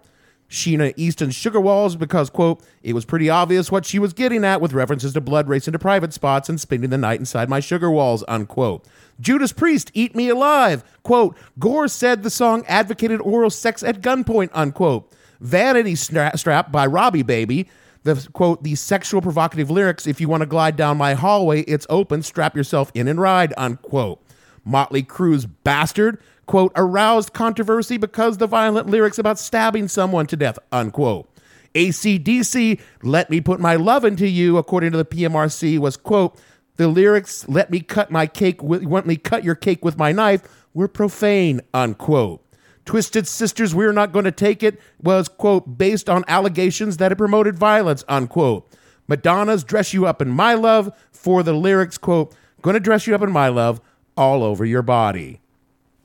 Sheena 0.49 0.95
Easton 0.97 1.31
Sugar 1.31 1.61
Walls 1.61 1.95
because, 1.95 2.31
quote, 2.31 2.65
it 2.83 2.95
was 2.95 3.05
pretty 3.05 3.29
obvious 3.29 3.71
what 3.71 3.85
she 3.85 3.99
was 3.99 4.15
getting 4.15 4.43
at 4.43 4.63
with 4.63 4.73
references 4.73 5.13
to 5.13 5.21
blood 5.21 5.47
racing 5.47 5.73
to 5.73 5.79
private 5.79 6.15
spots 6.15 6.49
and 6.49 6.59
spending 6.59 6.89
the 6.89 6.99
night 6.99 7.21
inside 7.21 7.51
my 7.51 7.61
sugar 7.61 7.91
walls, 7.91 8.25
unquote. 8.27 8.87
Judas 9.21 9.53
Priest, 9.53 9.91
Eat 9.93 10.17
Me 10.17 10.31
Alive, 10.31 10.83
quote, 11.03 11.37
Gore 11.59 11.87
said 11.87 12.23
the 12.23 12.31
song 12.31 12.65
advocated 12.67 13.21
oral 13.21 13.51
sex 13.51 13.83
at 13.83 14.01
gunpoint, 14.01 14.49
unquote. 14.55 15.13
Vanity 15.41 15.95
Stra- 15.95 16.37
Strap 16.37 16.71
by 16.71 16.87
Robbie 16.87 17.23
Baby, 17.23 17.69
the 18.03 18.29
quote, 18.33 18.63
the 18.63 18.75
sexual 18.75 19.21
provocative 19.21 19.71
lyrics, 19.71 20.07
if 20.07 20.21
you 20.21 20.29
want 20.29 20.43
to 20.43 20.47
glide 20.47 20.77
down 20.77 20.97
my 20.97 21.15
hallway, 21.15 21.63
it's 21.63 21.87
open, 21.91 22.23
strap 22.23 22.57
yourself 22.57 22.91
in 22.95 23.09
and 23.09 23.21
ride, 23.21 23.53
unquote. 23.57 24.23
Motley 24.65 25.03
Crue's 25.03 25.47
Bastard, 25.47 26.19
quote, 26.47 26.73
aroused 26.77 27.33
controversy 27.33 27.97
because 27.97 28.39
the 28.39 28.47
violent 28.47 28.89
lyrics 28.89 29.19
about 29.19 29.39
stabbing 29.39 29.89
someone 29.89 30.27
to 30.27 30.37
death, 30.37 30.59
unquote. 30.73 31.29
ACDC, 31.75 32.81
Let 33.03 33.31
Me 33.31 33.41
Put 33.41 33.61
My 33.61 33.77
Love 33.77 34.05
Into 34.05 34.29
You, 34.29 34.57
according 34.59 34.93
to 34.93 34.99
the 34.99 35.05
PMRC, 35.05 35.79
was, 35.79 35.97
quote, 35.97 36.39
the 36.77 36.89
lyrics, 36.89 37.47
let 37.49 37.71
me 37.71 37.81
cut 37.81 38.11
my 38.11 38.27
cake 38.27 38.63
with, 38.63 38.83
let 38.85 39.07
me 39.07 39.17
cut 39.17 39.45
your 39.45 39.55
cake 39.55 39.85
with 39.85 39.99
my 39.99 40.13
knife, 40.13 40.43
were 40.73 40.89
profane, 40.89 41.61
unquote. 41.75 42.43
Twisted 42.91 43.29
Sisters, 43.29 43.73
We're 43.73 43.93
Not 43.93 44.11
Going 44.11 44.25
to 44.25 44.33
Take 44.33 44.65
It 44.65 44.81
was, 45.01 45.29
quote, 45.29 45.79
based 45.79 46.11
on 46.11 46.25
allegations 46.27 46.97
that 46.97 47.13
it 47.13 47.17
promoted 47.19 47.57
violence, 47.57 48.03
unquote. 48.09 48.69
Madonna's 49.07 49.63
Dress 49.63 49.95
You 49.95 50.07
Up 50.07 50.21
in 50.21 50.29
My 50.29 50.55
Love 50.55 50.93
for 51.13 51.45
the 51.45 51.53
lyrics, 51.53 51.97
quote, 51.97 52.35
Gonna 52.63 52.81
dress 52.81 53.07
you 53.07 53.15
up 53.15 53.23
in 53.23 53.31
my 53.31 53.47
love 53.47 53.81
all 54.17 54.43
over 54.43 54.65
your 54.65 54.83
body. 54.83 55.41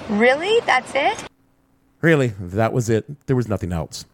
Really? 0.10 0.60
That's 0.68 0.92
it? 0.94 1.28
Really, 2.02 2.36
that 2.40 2.72
was 2.72 2.88
it. 2.88 3.26
There 3.26 3.36
was 3.36 3.48
nothing 3.48 3.72
else. 3.72 4.06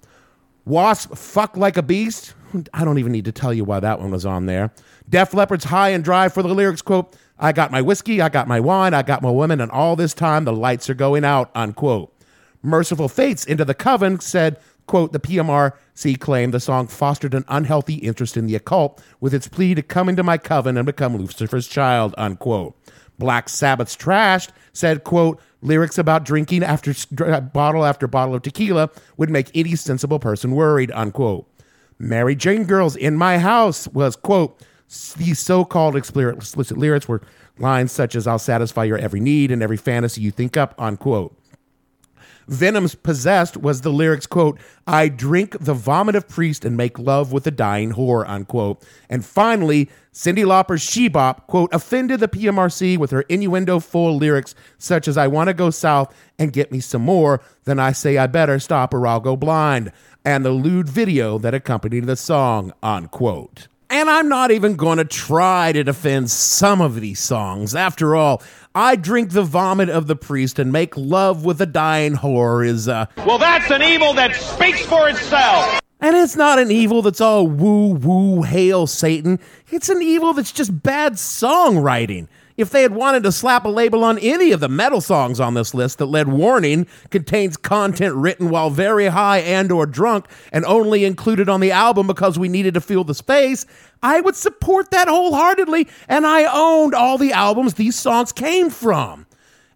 Wasp, 0.64 1.14
Fuck 1.14 1.58
Like 1.58 1.76
a 1.76 1.84
Beast. 1.84 2.36
I 2.74 2.86
don't 2.86 3.00
even 3.00 3.12
need 3.12 3.26
to 3.26 3.34
tell 3.34 3.54
you 3.54 3.66
why 3.66 3.82
that 3.82 4.00
one 4.00 4.12
was 4.12 4.26
on 4.26 4.46
there. 4.46 4.72
Def 5.10 5.34
Leppard's 5.34 5.66
High 5.66 5.90
and 5.90 6.06
Dry 6.06 6.30
for 6.30 6.42
the 6.42 6.48
lyrics, 6.48 6.82
quote, 6.82 7.18
I 7.38 7.52
got 7.52 7.70
my 7.70 7.82
whiskey, 7.82 8.22
I 8.22 8.30
got 8.30 8.48
my 8.48 8.62
wine, 8.62 8.94
I 8.94 9.02
got 9.02 9.22
my 9.22 9.30
women, 9.30 9.60
and 9.60 9.70
all 9.72 9.98
this 9.98 10.14
time 10.14 10.46
the 10.46 10.54
lights 10.54 10.90
are 10.90 10.94
going 10.94 11.26
out, 11.26 11.52
unquote. 11.54 12.16
Mercyful 12.62 13.10
Fate's 13.10 13.46
Into 13.46 13.66
the 13.66 13.74
Coven 13.74 14.20
said, 14.20 14.60
quote, 14.86 15.14
the 15.14 15.20
PMRC 15.20 16.20
claimed 16.20 16.54
the 16.54 16.60
song 16.60 16.88
fostered 16.88 17.34
an 17.34 17.46
unhealthy 17.48 17.96
interest 17.96 18.38
in 18.38 18.46
the 18.46 18.56
occult 18.56 19.02
with 19.20 19.34
its 19.34 19.48
plea 19.48 19.74
to 19.76 19.82
come 19.82 20.10
into 20.10 20.24
my 20.24 20.38
coven 20.38 20.78
and 20.78 20.86
become 20.86 21.18
Lucifer's 21.18 21.68
child, 21.68 22.14
unquote. 22.18 22.76
Black 23.18 23.50
Sabbath's 23.50 23.96
Trashed 23.96 24.50
said, 24.74 25.04
quote, 25.04 25.40
lyrics 25.62 25.98
about 25.98 26.26
drinking 26.26 26.64
after 26.64 26.94
uh, 27.24 27.40
bottle 27.40 27.86
after 27.86 28.08
bottle 28.08 28.36
of 28.36 28.42
tequila 28.42 28.90
would 29.18 29.30
make 29.30 29.52
any 29.54 29.76
sensible 29.76 30.20
person 30.20 30.52
worried, 30.52 30.92
unquote. 30.92 31.48
Mary 32.00 32.36
Jane 32.36 32.64
Girls 32.64 32.96
in 32.96 33.16
My 33.16 33.38
House 33.38 33.88
was, 33.90 34.16
quote, 34.16 34.60
these 35.18 35.40
so-called 35.40 35.96
explicit 35.96 36.78
lyrics 36.78 37.08
were 37.08 37.22
lines 37.58 37.92
such 37.92 38.16
as 38.16 38.28
I'll 38.28 38.40
satisfy 38.40 38.84
your 38.84 38.98
every 38.98 39.20
need 39.20 39.52
and 39.52 39.64
every 39.64 39.78
fantasy 39.78 40.22
you 40.22 40.32
think 40.32 40.58
up, 40.58 40.74
unquote. 40.78 41.38
Venom's 42.48 42.96
Possessed 42.96 43.58
was 43.58 43.82
the 43.82 43.92
lyrics, 43.92 44.26
quote, 44.26 44.60
I 44.88 45.08
drink 45.08 45.58
the 45.60 45.74
vomit 45.74 46.16
of 46.16 46.28
priest 46.28 46.66
and 46.66 46.76
make 46.76 47.00
love 47.00 47.32
with 47.32 47.48
a 47.48 47.52
dying 47.52 47.94
whore, 47.94 48.28
unquote. 48.28 48.84
And 49.10 49.26
finally, 49.26 49.90
Cyndi 50.14 50.46
Lauper's 50.46 50.82
She 50.82 51.08
Bop, 51.08 51.48
quote, 51.48 51.74
offended 51.74 52.20
the 52.20 52.28
PMRC 52.28 52.98
with 52.98 53.12
her 53.12 53.22
innuendo 53.22 53.80
full 53.80 54.18
lyrics 54.18 54.56
such 54.78 55.08
as 55.08 55.18
I 55.18 55.28
want 55.28 55.48
to 55.48 55.54
go 55.54 55.70
south 55.70 56.14
and 56.38 56.54
get 56.54 56.72
me 56.72 56.80
some 56.80 57.04
more, 57.04 57.42
then 57.64 57.80
I 57.80 57.92
say 57.92 58.18
I 58.18 58.28
better 58.28 58.60
stop 58.60 58.94
or 58.94 59.08
I'll 59.08 59.20
go 59.20 59.36
blind, 59.36 59.92
and 60.26 60.44
the 60.44 60.52
lewd 60.52 60.90
video 60.90 61.38
that 61.38 61.54
accompanied 61.54 62.06
the 62.06 62.16
song, 62.16 62.74
unquote. 62.84 63.68
And 63.92 64.10
I'm 64.10 64.30
not 64.30 64.52
even 64.52 64.78
going 64.78 65.00
to 65.00 65.06
try 65.06 65.74
to 65.74 65.84
defend 65.84 66.32
some 66.32 66.80
of 66.80 67.02
these 67.02 67.20
songs. 67.20 67.76
After 67.76 68.16
all, 68.16 68.42
I 68.74 68.96
drink 68.96 69.32
the 69.32 69.44
vomit 69.44 69.90
of 69.90 70.08
the 70.08 70.16
priest 70.16 70.58
and 70.58 70.72
make 70.72 70.96
love 70.96 71.44
with 71.44 71.60
a 71.60 71.66
dying 71.66 72.14
whore 72.14 72.66
is, 72.66 72.88
uh. 72.88 73.08
Well, 73.18 73.38
that's 73.38 73.70
an 73.70 73.82
evil 73.82 74.14
that 74.14 74.34
speaks 74.34 74.86
for 74.86 75.10
itself! 75.10 75.80
And 76.00 76.16
it's 76.16 76.38
not 76.38 76.58
an 76.58 76.72
evil 76.72 77.02
that's 77.02 77.22
all 77.22 77.46
woo 77.48 77.94
woo, 77.94 78.44
hail 78.44 78.88
Satan. 78.88 79.40
It's 79.70 79.90
an 79.90 80.02
evil 80.02 80.34
that's 80.34 80.54
just 80.54 80.82
bad 80.82 81.14
songwriting. 81.14 82.28
If 82.58 82.70
they 82.70 82.82
had 82.82 82.94
wanted 82.94 83.24
to 83.24 83.32
slap 83.32 83.66
a 83.66 83.70
label 83.70 84.04
on 84.04 84.18
any 84.20 84.52
of 84.52 84.60
the 84.60 84.70
metal 84.70 85.02
songs 85.02 85.40
on 85.40 85.54
this 85.54 85.74
list 85.74 85.98
that 85.98 86.06
led 86.08 86.28
warning 86.28 86.88
contains 87.10 87.58
content 87.58 88.16
written 88.16 88.50
while 88.50 88.70
very 88.70 89.08
high 89.08 89.40
and 89.40 89.72
or 89.72 89.86
drunk 89.86 90.26
and 90.52 90.66
only 90.66 91.06
included 91.06 91.50
on 91.50 91.60
the 91.60 91.72
album 91.72 92.08
because 92.08 92.38
we 92.38 92.50
needed 92.50 92.74
to 92.76 92.82
fill 92.82 93.04
the 93.04 93.16
space, 93.16 93.66
I 94.04 94.22
would 94.22 94.36
support 94.36 94.92
that 94.92 95.08
wholeheartedly 95.08 95.88
and 96.08 96.26
I 96.26 96.46
owned 96.46 96.94
all 96.94 97.18
the 97.18 97.34
albums 97.34 97.76
these 97.76 97.96
songs 97.98 98.32
came 98.32 98.70
from. 98.70 99.28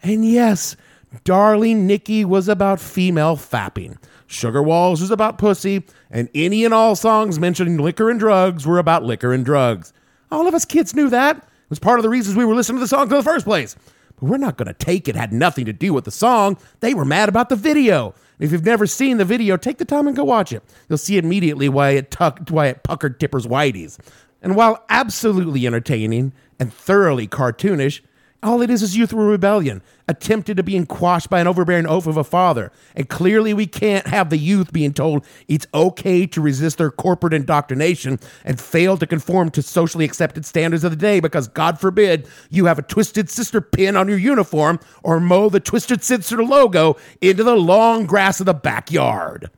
And 0.01 0.25
yes, 0.25 0.75
Darling 1.24 1.88
Nikki 1.88 2.25
was 2.25 2.48
about 2.48 2.79
female 2.79 3.38
fapping. 3.38 3.98
Sugar 4.27 4.62
Walls 4.63 5.01
was 5.01 5.12
about 5.12 5.38
pussy, 5.38 5.84
and 6.10 6.29
any 6.34 6.65
and 6.65 6.74
all 6.74 6.96
songs 6.96 7.39
mentioning 7.39 7.77
liquor 7.77 8.10
and 8.10 8.20
drugs 8.20 8.65
were 8.65 8.79
about 8.79 9.03
liquor 9.03 9.32
and 9.32 9.46
drugs. 9.46 9.94
All 10.32 10.48
of 10.48 10.53
us 10.53 10.65
kids 10.65 10.96
knew 10.96 11.10
that. 11.10 11.38
It 11.38 11.70
was 11.70 11.79
part 11.79 12.00
of 12.00 12.03
the 12.03 12.10
reasons 12.10 12.36
we 12.36 12.46
were 12.46 12.55
listening 12.55 12.77
to 12.77 12.84
the 12.84 12.88
songs 12.88 13.12
in 13.12 13.17
the 13.17 13.24
first 13.24 13.46
place. 13.46 13.75
But 14.20 14.29
we're 14.29 14.38
not 14.38 14.58
going 14.58 14.67
to 14.67 14.74
take 14.74 15.08
it 15.08 15.15
had 15.15 15.32
nothing 15.32 15.65
to 15.65 15.74
do 15.74 15.94
with 15.94 16.05
the 16.05 16.12
song. 16.12 16.58
They 16.79 16.94
were 16.94 17.05
mad 17.05 17.29
about 17.29 17.50
the 17.50 17.55
video. 17.55 18.15
If 18.39 18.51
you've 18.51 18.65
never 18.65 18.86
seen 18.86 19.18
the 19.18 19.25
video, 19.25 19.58
take 19.58 19.77
the 19.77 19.86
time 19.86 20.08
and 20.08 20.15
go 20.15 20.24
watch 20.24 20.51
it. 20.51 20.63
You'll 20.89 20.98
see 20.98 21.18
immediately 21.18 21.70
why 21.70 21.92
it 21.92 22.12
tucked, 22.12 22.51
why 22.51 22.68
it 22.68 22.84
puckered 22.84 23.20
Tipper's 23.20 23.48
whiteys. 23.48 23.98
And 24.42 24.56
while 24.56 24.84
absolutely 24.89 25.65
entertaining 25.65 26.34
and 26.60 26.74
thoroughly 26.74 27.27
cartoonish, 27.27 28.01
all 28.46 28.62
it 28.62 28.70
is 28.70 28.84
is 28.84 28.96
youthful 28.96 29.20
rebellion, 29.20 29.82
attempted 30.08 30.58
to 30.58 30.64
being 30.64 30.86
quashed 30.86 31.30
by 31.30 31.40
an 31.40 31.48
overbearing 31.48 31.88
oath 31.88 32.08
of 32.08 32.18
a 32.18 32.24
father. 32.24 32.72
And 32.96 33.10
clearly, 33.10 33.54
we 33.54 33.66
can't 33.66 34.08
have 34.08 34.30
the 34.30 34.38
youth 34.38 34.72
being 34.72 34.94
told 34.94 35.25
it's 35.48 35.68
okay 35.74 36.28
to 36.28 36.42
resist 36.42 36.78
their 36.78 36.92
corporate 36.92 37.34
indoctrination 37.34 38.20
and 38.44 38.60
fail 38.60 38.98
to 38.98 39.08
conform 39.08 39.50
to 39.52 39.62
socially 39.62 40.06
accepted 40.06 40.46
standards 40.46 40.84
of 40.84 40.92
the 40.92 40.98
day 40.98 41.20
because, 41.20 41.48
God 41.48 41.80
forbid, 41.80 42.28
you 42.50 42.66
have 42.66 42.80
a 42.80 42.84
Twisted 42.84 43.30
Sister 43.30 43.62
pin 43.62 43.96
on 43.96 44.08
your 44.08 44.18
uniform 44.18 44.80
or 45.04 45.20
mow 45.20 45.50
the 45.50 45.60
Twisted 45.60 46.04
Sister 46.04 46.44
logo 46.44 46.98
into 47.22 47.44
the 47.44 47.56
long 47.56 48.06
grass 48.06 48.40
of 48.40 48.46
the 48.46 48.54
backyard. 48.54 49.50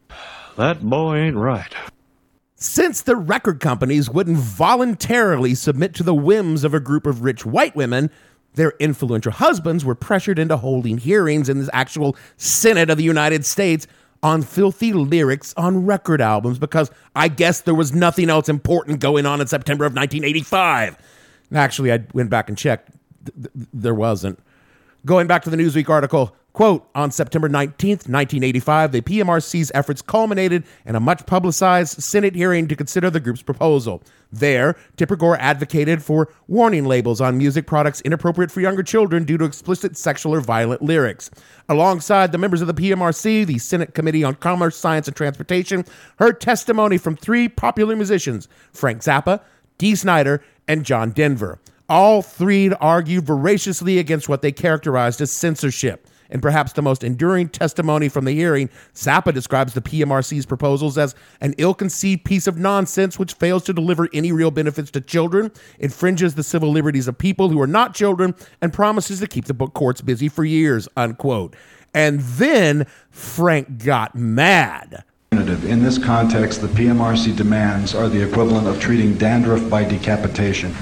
That 0.56 0.82
boy 0.82 1.17
ain't 1.17 1.38
right. 1.38 1.74
Since 2.60 3.03
the 3.03 3.15
record 3.15 3.60
companies 3.60 4.10
wouldn't 4.10 4.38
voluntarily 4.38 5.53
submit 5.53 5.94
to 5.94 6.03
the 6.03 6.15
whims 6.15 6.63
of 6.63 6.74
a 6.74 6.79
group 6.79 7.06
of 7.06 7.22
rich 7.22 7.46
white 7.46 7.75
women, 7.75 8.10
their 8.57 8.73
influential 8.79 9.31
husbands 9.31 9.85
were 9.85 9.95
pressured 9.95 10.37
into 10.37 10.57
holding 10.57 10.97
hearings 10.97 11.47
in 11.47 11.59
the 11.63 11.69
actual 11.73 12.15
Senate 12.35 12.89
of 12.89 12.97
the 12.97 13.03
United 13.03 13.45
States 13.45 13.87
on 14.23 14.41
filthy 14.41 14.93
lyrics 14.93 15.53
on 15.55 15.85
record 15.85 16.19
albums 16.19 16.59
because 16.59 16.91
I 17.15 17.27
guess 17.27 17.61
there 17.61 17.75
was 17.75 17.93
nothing 17.93 18.29
else 18.29 18.49
important 18.49 18.99
going 18.99 19.25
on 19.25 19.39
in 19.39 19.47
September 19.47 19.85
of 19.85 19.93
1985. 19.93 20.97
Actually, 21.53 21.93
I 21.93 22.03
went 22.13 22.29
back 22.29 22.49
and 22.49 22.57
checked. 22.57 22.91
Th- 23.25 23.53
th- 23.53 23.67
there 23.73 23.93
wasn't. 23.93 24.39
Going 25.06 25.27
back 25.27 25.44
to 25.44 25.50
the 25.50 25.58
Newsweek 25.58 25.89
article, 25.89 26.36
quote, 26.54 26.89
on 26.96 27.12
September 27.12 27.48
19th, 27.48 28.10
1985, 28.10 28.92
the 28.92 29.01
PMRC's 29.01 29.72
efforts 29.75 30.01
culminated 30.01 30.63
in 30.86 30.96
a 30.96 31.00
much 31.00 31.25
publicized 31.27 32.01
Senate 32.01 32.34
hearing 32.34 32.68
to 32.68 32.75
consider 32.75 33.10
the 33.10 33.20
group's 33.20 33.44
proposal. 33.44 34.01
There, 34.32 34.75
Tipper 34.98 35.16
Gore 35.16 35.38
advocated 35.39 36.01
for 36.01 36.30
warning 36.48 36.86
labels 36.86 37.22
on 37.22 37.38
music 37.38 37.68
products 37.68 38.01
inappropriate 38.01 38.51
for 38.51 38.60
younger 38.60 38.84
children 38.84 39.24
due 39.24 39.38
to 39.38 39.46
explicit 39.46 39.96
sexual 39.96 40.34
or 40.34 40.42
violent 40.42 40.82
lyrics. 40.82 41.30
Alongside 41.70 42.32
the 42.32 42.39
members 42.39 42.62
of 42.62 42.68
the 42.68 42.74
PMRC, 42.74 43.46
the 43.46 43.60
Senate 43.60 43.94
Committee 43.94 44.24
on 44.24 44.36
Commerce, 44.36 44.75
Science, 44.75 45.08
and 45.08 45.16
Transportation 45.16 45.86
heard 46.18 46.42
testimony 46.42 46.98
from 46.98 47.16
three 47.16 47.48
popular 47.48 47.96
musicians 47.96 48.48
Frank 48.74 49.04
Zappa, 49.04 49.42
Dee 49.77 49.96
Snider, 49.96 50.44
and 50.68 50.84
John 50.84 51.12
Denver. 51.12 51.60
All 51.89 52.22
three 52.22 52.72
argued 52.74 53.25
voraciously 53.25 53.98
against 53.98 54.27
what 54.27 54.41
they 54.41 54.51
characterized 54.51 55.22
as 55.22 55.32
censorship. 55.32 56.08
And 56.29 56.41
perhaps 56.41 56.74
the 56.74 56.82
most 56.82 57.06
enduring 57.06 57.48
testimony 57.48 58.10
from 58.10 58.25
the 58.25 58.34
hearing, 58.34 58.70
Zappa 58.94 59.34
describes 59.34 59.74
the 59.74 59.82
PMRC's 59.82 60.46
proposals 60.46 60.98
as 60.98 61.15
an 61.39 61.56
ill 61.58 61.74
conceived 61.74 62.25
piece 62.25 62.48
of 62.48 62.58
nonsense 62.58 63.17
which 63.17 63.34
fails 63.34 63.63
to 63.63 63.74
deliver 63.74 64.10
any 64.12 64.34
real 64.34 64.51
benefits 64.51 64.91
to 64.91 65.01
children, 65.01 65.51
infringes 65.79 66.36
the 66.36 66.44
civil 66.44 66.70
liberties 66.70 67.08
of 67.08 67.17
people 67.17 67.48
who 67.48 67.62
are 67.62 67.67
not 67.67 67.96
children, 67.96 68.36
and 68.62 68.74
promises 68.74 69.22
to 69.22 69.27
keep 69.27 69.46
the 69.46 69.53
book 69.53 69.74
courts 69.74 70.01
busy 70.01 70.27
for 70.27 70.44
years. 70.44 70.89
Unquote. 70.98 71.56
And 71.94 72.20
then 72.20 72.86
Frank 73.10 73.84
got 73.84 74.13
mad. 74.13 75.06
In 75.32 75.82
this 75.82 75.98
context, 75.98 76.62
the 76.62 76.67
PMRC 76.67 77.36
demands 77.38 77.96
are 77.96 78.10
the 78.10 78.22
equivalent 78.22 78.67
of 78.67 78.82
treating 78.82 79.13
dandruff 79.17 79.70
by 79.70 79.86
decapitation. 79.86 80.75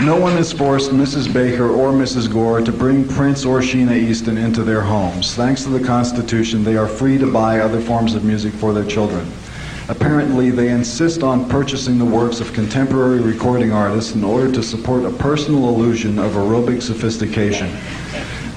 No 0.00 0.16
one 0.16 0.32
has 0.32 0.52
forced 0.52 0.90
Mrs. 0.90 1.32
Baker 1.32 1.70
or 1.70 1.90
Mrs. 1.90 2.30
Gore 2.30 2.60
to 2.60 2.72
bring 2.72 3.08
Prince 3.08 3.44
or 3.46 3.60
Sheena 3.60 3.96
Easton 3.96 4.36
into 4.36 4.62
their 4.62 4.82
homes. 4.82 5.34
Thanks 5.34 5.62
to 5.62 5.70
the 5.70 5.82
Constitution, 5.82 6.62
they 6.62 6.76
are 6.76 6.88
free 6.88 7.16
to 7.16 7.30
buy 7.30 7.60
other 7.60 7.80
forms 7.80 8.14
of 8.14 8.24
music 8.24 8.52
for 8.52 8.74
their 8.74 8.84
children. 8.84 9.26
Apparently, 9.88 10.50
they 10.50 10.70
insist 10.70 11.22
on 11.22 11.48
purchasing 11.48 11.98
the 11.98 12.04
works 12.04 12.40
of 12.40 12.52
contemporary 12.52 13.20
recording 13.20 13.72
artists 13.72 14.14
in 14.14 14.24
order 14.24 14.52
to 14.52 14.62
support 14.62 15.04
a 15.04 15.10
personal 15.10 15.68
illusion 15.68 16.18
of 16.18 16.32
aerobic 16.32 16.82
sophistication. 16.82 17.70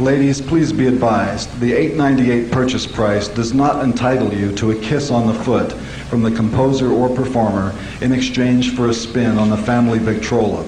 Ladies, 0.03 0.41
please 0.41 0.73
be 0.73 0.87
advised, 0.87 1.59
the 1.59 1.71
$8.98 1.71 2.51
purchase 2.51 2.85
price 2.85 3.27
does 3.27 3.53
not 3.53 3.83
entitle 3.83 4.33
you 4.33 4.53
to 4.55 4.71
a 4.71 4.79
kiss 4.79 5.11
on 5.11 5.27
the 5.27 5.43
foot 5.43 5.71
from 6.09 6.23
the 6.23 6.31
composer 6.31 6.91
or 6.91 7.09
performer 7.15 7.73
in 8.01 8.11
exchange 8.11 8.75
for 8.75 8.87
a 8.87 8.93
spin 8.93 9.37
on 9.37 9.49
the 9.49 9.57
family 9.57 9.99
Victrola. 9.99 10.65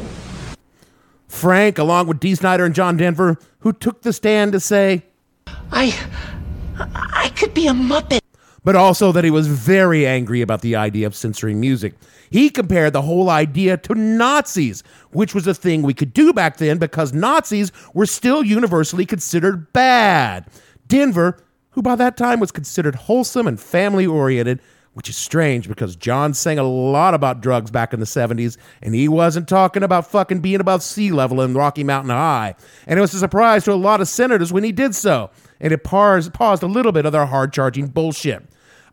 Frank, 1.29 1.77
along 1.77 2.07
with 2.07 2.19
Dee 2.19 2.35
Snider 2.35 2.65
and 2.65 2.75
John 2.75 2.97
Denver, 2.97 3.37
who 3.59 3.71
took 3.71 4.01
the 4.01 4.11
stand 4.11 4.51
to 4.51 4.59
say, 4.59 5.05
I. 5.71 5.97
I 6.77 7.31
could 7.35 7.53
be 7.53 7.67
a 7.67 7.71
Muppet. 7.71 8.19
But 8.63 8.75
also 8.75 9.11
that 9.11 9.23
he 9.23 9.31
was 9.31 9.47
very 9.47 10.05
angry 10.05 10.41
about 10.41 10.61
the 10.61 10.75
idea 10.75 11.07
of 11.07 11.15
censoring 11.15 11.59
music. 11.59 11.93
He 12.29 12.49
compared 12.49 12.93
the 12.93 13.01
whole 13.01 13.29
idea 13.29 13.77
to 13.77 13.95
Nazis, 13.95 14.83
which 15.11 15.33
was 15.33 15.47
a 15.47 15.53
thing 15.53 15.81
we 15.81 15.93
could 15.93 16.13
do 16.13 16.33
back 16.33 16.57
then 16.57 16.77
because 16.77 17.13
Nazis 17.13 17.71
were 17.93 18.05
still 18.05 18.43
universally 18.43 19.05
considered 19.05 19.71
bad. 19.71 20.45
Denver, 20.87 21.37
who 21.71 21.81
by 21.81 21.95
that 21.95 22.17
time 22.17 22.39
was 22.39 22.51
considered 22.51 22.95
wholesome 22.95 23.47
and 23.47 23.59
family 23.59 24.05
oriented, 24.05 24.61
which 24.99 25.07
is 25.07 25.15
strange 25.15 25.69
because 25.69 25.95
John 25.95 26.33
sang 26.33 26.59
a 26.59 26.63
lot 26.63 27.13
about 27.13 27.39
drugs 27.39 27.71
back 27.71 27.93
in 27.93 28.01
the 28.01 28.05
70s, 28.05 28.57
and 28.81 28.93
he 28.93 29.07
wasn't 29.07 29.47
talking 29.47 29.81
about 29.81 30.11
fucking 30.11 30.41
being 30.41 30.59
above 30.59 30.83
sea 30.83 31.09
level 31.09 31.39
in 31.39 31.53
Rocky 31.53 31.85
Mountain 31.85 32.09
High. 32.09 32.53
And 32.85 32.99
it 32.99 33.01
was 33.01 33.13
a 33.13 33.19
surprise 33.19 33.63
to 33.63 33.71
a 33.71 33.75
lot 33.75 34.01
of 34.01 34.09
senators 34.09 34.51
when 34.51 34.65
he 34.65 34.73
did 34.73 34.93
so, 34.93 35.29
and 35.61 35.71
it 35.71 35.85
paused, 35.85 36.33
paused 36.33 36.63
a 36.63 36.67
little 36.67 36.91
bit 36.91 37.05
of 37.05 37.13
their 37.13 37.27
hard 37.27 37.53
charging 37.53 37.87
bullshit. 37.87 38.43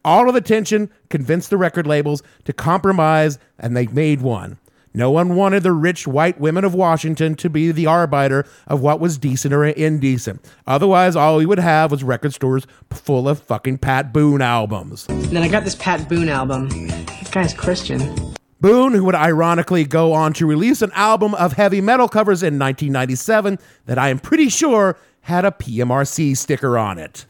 All 0.04 0.28
of 0.28 0.34
the 0.34 0.40
tension 0.40 0.92
convinced 1.10 1.50
the 1.50 1.56
record 1.56 1.88
labels 1.88 2.22
to 2.44 2.52
compromise, 2.52 3.40
and 3.58 3.76
they 3.76 3.88
made 3.88 4.20
one. 4.20 4.60
No 4.96 5.10
one 5.10 5.34
wanted 5.34 5.62
the 5.62 5.72
rich 5.72 6.06
white 6.06 6.40
women 6.40 6.64
of 6.64 6.74
Washington 6.74 7.34
to 7.34 7.50
be 7.50 7.70
the 7.70 7.84
arbiter 7.84 8.46
of 8.66 8.80
what 8.80 8.98
was 8.98 9.18
decent 9.18 9.52
or 9.52 9.62
indecent. 9.62 10.42
Otherwise, 10.66 11.14
all 11.14 11.36
we 11.36 11.44
would 11.44 11.58
have 11.58 11.90
was 11.90 12.02
record 12.02 12.32
stores 12.32 12.66
full 12.90 13.28
of 13.28 13.38
fucking 13.40 13.76
Pat 13.76 14.10
Boone 14.10 14.40
albums. 14.40 15.04
And 15.10 15.24
then 15.24 15.42
I 15.42 15.48
got 15.48 15.64
this 15.64 15.74
Pat 15.74 16.08
Boone 16.08 16.30
album. 16.30 16.70
This 16.70 17.28
guy's 17.30 17.52
Christian. 17.52 18.34
Boone, 18.62 18.94
who 18.94 19.04
would 19.04 19.14
ironically 19.14 19.84
go 19.84 20.14
on 20.14 20.32
to 20.32 20.46
release 20.46 20.80
an 20.80 20.92
album 20.94 21.34
of 21.34 21.52
heavy 21.52 21.82
metal 21.82 22.08
covers 22.08 22.42
in 22.42 22.58
1997 22.58 23.58
that 23.84 23.98
I 23.98 24.08
am 24.08 24.18
pretty 24.18 24.48
sure 24.48 24.96
had 25.20 25.44
a 25.44 25.50
PMRC 25.50 26.34
sticker 26.38 26.78
on 26.78 26.98
it. 26.98 27.26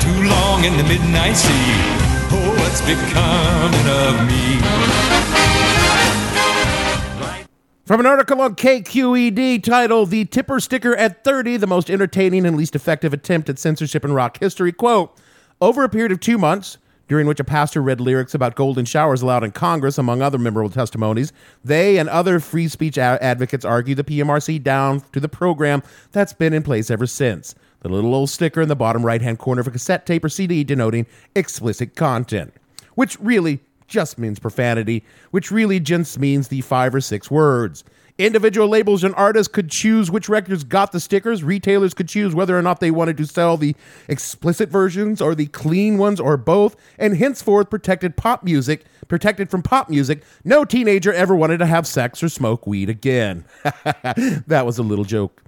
Too 0.00 0.22
long 0.28 0.64
in 0.64 0.76
the 0.76 0.84
midnight 0.84 1.34
sea. 1.34 1.50
Oh, 2.30 2.54
what's 2.58 2.80
becoming 2.82 3.88
of 3.88 4.26
me? 4.28 4.58
From 7.84 8.00
an 8.00 8.06
article 8.06 8.40
on 8.42 8.54
KQED 8.54 9.62
titled 9.62 10.10
The 10.10 10.26
Tipper 10.26 10.60
Sticker 10.60 10.94
at 10.94 11.24
30, 11.24 11.56
the 11.56 11.66
most 11.66 11.88
entertaining 11.90 12.44
and 12.44 12.54
least 12.54 12.76
effective 12.76 13.14
attempt 13.14 13.48
at 13.48 13.58
censorship 13.58 14.04
in 14.04 14.12
rock 14.12 14.38
history, 14.40 14.72
quote, 14.72 15.18
over 15.60 15.82
a 15.84 15.88
period 15.88 16.12
of 16.12 16.20
two 16.20 16.36
months, 16.36 16.76
during 17.08 17.26
which 17.26 17.40
a 17.40 17.44
pastor 17.44 17.80
read 17.80 17.98
lyrics 17.98 18.34
about 18.34 18.54
golden 18.54 18.84
showers 18.84 19.22
aloud 19.22 19.42
in 19.42 19.52
Congress, 19.52 19.96
among 19.96 20.20
other 20.20 20.36
memorable 20.36 20.68
testimonies, 20.68 21.32
they 21.64 21.96
and 21.96 22.10
other 22.10 22.38
free 22.38 22.68
speech 22.68 22.98
advocates 22.98 23.64
argue 23.64 23.94
the 23.94 24.04
PMRC 24.04 24.62
down 24.62 25.00
to 25.12 25.18
the 25.18 25.28
program 25.28 25.82
that's 26.12 26.34
been 26.34 26.52
in 26.52 26.62
place 26.62 26.90
ever 26.90 27.06
since. 27.06 27.54
The 27.80 27.88
little 27.88 28.14
old 28.14 28.30
sticker 28.30 28.60
in 28.60 28.68
the 28.68 28.76
bottom 28.76 29.06
right 29.06 29.22
hand 29.22 29.38
corner 29.38 29.60
of 29.60 29.66
a 29.66 29.70
cassette 29.70 30.04
tape 30.04 30.24
or 30.24 30.28
CD 30.28 30.64
denoting 30.64 31.06
explicit 31.34 31.94
content, 31.94 32.52
which 32.94 33.18
really 33.20 33.60
just 33.86 34.18
means 34.18 34.38
profanity, 34.38 35.04
which 35.30 35.50
really 35.50 35.80
just 35.80 36.18
means 36.18 36.48
the 36.48 36.60
five 36.60 36.94
or 36.94 37.00
six 37.00 37.30
words. 37.30 37.84
Individual 38.18 38.66
labels 38.66 39.04
and 39.04 39.14
artists 39.14 39.52
could 39.52 39.70
choose 39.70 40.10
which 40.10 40.28
records 40.28 40.64
got 40.64 40.90
the 40.90 40.98
stickers. 40.98 41.44
Retailers 41.44 41.94
could 41.94 42.08
choose 42.08 42.34
whether 42.34 42.58
or 42.58 42.62
not 42.62 42.80
they 42.80 42.90
wanted 42.90 43.16
to 43.18 43.26
sell 43.26 43.56
the 43.56 43.76
explicit 44.08 44.68
versions 44.70 45.20
or 45.22 45.36
the 45.36 45.46
clean 45.46 45.98
ones 45.98 46.18
or 46.18 46.36
both. 46.36 46.74
And 46.98 47.16
henceforth, 47.16 47.70
protected 47.70 48.16
pop 48.16 48.42
music, 48.42 48.86
protected 49.06 49.50
from 49.50 49.62
pop 49.62 49.88
music, 49.88 50.24
no 50.44 50.64
teenager 50.64 51.12
ever 51.12 51.36
wanted 51.36 51.58
to 51.58 51.66
have 51.66 51.86
sex 51.86 52.20
or 52.20 52.28
smoke 52.28 52.66
weed 52.66 52.90
again. 52.90 53.44
that 53.62 54.62
was 54.66 54.78
a 54.78 54.82
little 54.82 55.04
joke. 55.04 55.44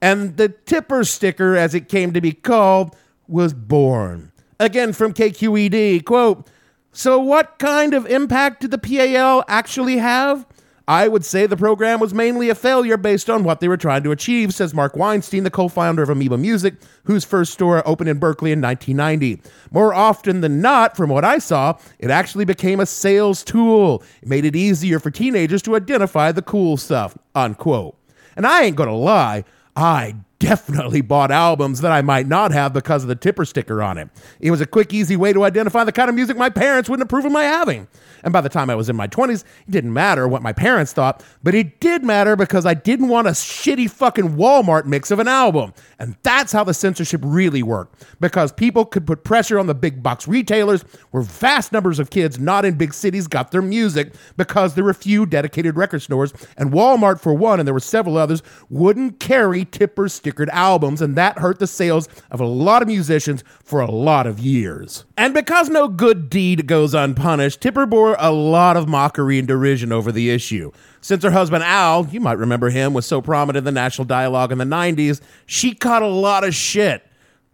And 0.00 0.36
the 0.36 0.48
tipper 0.48 1.04
sticker, 1.04 1.56
as 1.56 1.74
it 1.74 1.88
came 1.88 2.12
to 2.12 2.20
be 2.20 2.32
called, 2.32 2.94
was 3.26 3.52
born. 3.52 4.32
Again 4.60 4.92
from 4.92 5.12
KQED, 5.12 6.04
quote, 6.04 6.48
So 6.92 7.18
what 7.18 7.58
kind 7.58 7.94
of 7.94 8.06
impact 8.06 8.60
did 8.60 8.70
the 8.70 8.78
PAL 8.78 9.44
actually 9.48 9.98
have? 9.98 10.46
I 10.88 11.06
would 11.06 11.22
say 11.22 11.44
the 11.44 11.54
program 11.54 12.00
was 12.00 12.14
mainly 12.14 12.48
a 12.48 12.54
failure 12.54 12.96
based 12.96 13.28
on 13.28 13.44
what 13.44 13.60
they 13.60 13.68
were 13.68 13.76
trying 13.76 14.02
to 14.04 14.10
achieve, 14.10 14.54
says 14.54 14.72
Marc 14.72 14.96
Weinstein, 14.96 15.44
the 15.44 15.50
co 15.50 15.68
founder 15.68 16.02
of 16.02 16.08
Amoeba 16.08 16.38
Music, 16.38 16.76
whose 17.04 17.26
first 17.26 17.52
store 17.52 17.86
opened 17.86 18.08
in 18.08 18.18
Berkeley 18.18 18.52
in 18.52 18.62
1990. 18.62 19.42
More 19.70 19.92
often 19.92 20.40
than 20.40 20.62
not, 20.62 20.96
from 20.96 21.10
what 21.10 21.26
I 21.26 21.40
saw, 21.40 21.76
it 21.98 22.10
actually 22.10 22.46
became 22.46 22.80
a 22.80 22.86
sales 22.86 23.44
tool. 23.44 24.02
It 24.22 24.28
made 24.30 24.46
it 24.46 24.56
easier 24.56 24.98
for 24.98 25.10
teenagers 25.10 25.60
to 25.62 25.76
identify 25.76 26.32
the 26.32 26.40
cool 26.40 26.78
stuff, 26.78 27.18
unquote. 27.34 27.94
And 28.34 28.46
I 28.46 28.62
ain't 28.62 28.76
gonna 28.76 28.96
lie, 28.96 29.44
I 29.78 30.12
definitely 30.38 31.00
bought 31.00 31.30
albums 31.30 31.80
that 31.80 31.92
I 31.92 32.02
might 32.02 32.28
not 32.28 32.52
have 32.52 32.72
because 32.72 33.02
of 33.02 33.08
the 33.08 33.16
tipper 33.16 33.44
sticker 33.44 33.82
on 33.82 33.98
it. 33.98 34.08
It 34.40 34.50
was 34.50 34.60
a 34.60 34.66
quick, 34.66 34.94
easy 34.94 35.16
way 35.16 35.32
to 35.32 35.44
identify 35.44 35.84
the 35.84 35.92
kind 35.92 36.08
of 36.08 36.14
music 36.14 36.36
my 36.36 36.50
parents 36.50 36.88
wouldn't 36.88 37.08
approve 37.08 37.24
of 37.24 37.32
my 37.32 37.44
having. 37.44 37.88
And 38.22 38.32
by 38.32 38.40
the 38.40 38.48
time 38.48 38.70
I 38.70 38.74
was 38.74 38.88
in 38.88 38.96
my 38.96 39.08
20s, 39.08 39.44
it 39.66 39.70
didn't 39.70 39.92
matter 39.92 40.28
what 40.28 40.42
my 40.42 40.52
parents 40.52 40.92
thought, 40.92 41.24
but 41.42 41.54
it 41.54 41.80
did 41.80 42.04
matter 42.04 42.36
because 42.36 42.66
I 42.66 42.74
didn't 42.74 43.08
want 43.08 43.26
a 43.26 43.32
shitty 43.32 43.90
fucking 43.90 44.36
Walmart 44.36 44.86
mix 44.86 45.10
of 45.10 45.18
an 45.18 45.28
album. 45.28 45.72
And 45.98 46.16
that's 46.22 46.52
how 46.52 46.64
the 46.64 46.74
censorship 46.74 47.20
really 47.24 47.62
worked. 47.62 48.04
Because 48.20 48.52
people 48.52 48.84
could 48.84 49.06
put 49.06 49.24
pressure 49.24 49.58
on 49.58 49.66
the 49.66 49.74
big 49.74 50.02
box 50.02 50.28
retailers, 50.28 50.82
where 51.10 51.22
vast 51.22 51.72
numbers 51.72 51.98
of 51.98 52.10
kids 52.10 52.38
not 52.38 52.64
in 52.64 52.74
big 52.74 52.94
cities 52.94 53.26
got 53.26 53.50
their 53.50 53.62
music 53.62 54.14
because 54.36 54.74
there 54.74 54.84
were 54.84 54.94
few 54.94 55.26
dedicated 55.26 55.76
record 55.76 56.02
stores. 56.02 56.32
And 56.56 56.72
Walmart, 56.72 57.20
for 57.20 57.34
one, 57.34 57.60
and 57.60 57.66
there 57.66 57.74
were 57.74 57.80
several 57.80 58.16
others, 58.16 58.42
wouldn't 58.68 59.20
carry 59.20 59.64
tipper 59.64 60.08
stickered 60.28 60.48
albums. 60.50 61.00
And 61.00 61.16
that 61.16 61.38
hurt 61.38 61.58
the 61.58 61.66
sales 61.66 62.08
of 62.30 62.40
a 62.40 62.46
lot 62.46 62.82
of 62.82 62.88
musicians 62.88 63.42
for 63.62 63.80
a 63.80 63.90
lot 63.90 64.26
of 64.26 64.38
years. 64.38 65.04
And 65.16 65.34
because 65.34 65.68
no 65.68 65.88
good 65.88 66.30
deed 66.30 66.66
goes 66.66 66.94
unpunished, 66.94 67.60
Tipper 67.60 67.86
bore 67.86 68.16
a 68.18 68.30
lot 68.30 68.76
of 68.76 68.88
mockery 68.88 69.38
and 69.38 69.48
derision 69.48 69.92
over 69.92 70.12
the 70.12 70.30
issue. 70.30 70.72
Since 71.00 71.22
her 71.24 71.30
husband 71.30 71.64
Al, 71.64 72.06
you 72.08 72.20
might 72.20 72.38
remember 72.38 72.70
him, 72.70 72.92
was 72.92 73.06
so 73.06 73.20
prominent 73.20 73.58
in 73.58 73.64
the 73.64 73.80
national 73.80 74.04
dialogue 74.04 74.52
in 74.52 74.58
the 74.58 74.64
90s, 74.64 75.20
she 75.46 75.74
caught 75.74 76.02
a 76.02 76.08
lot 76.08 76.44
of 76.44 76.54
shit. 76.54 77.04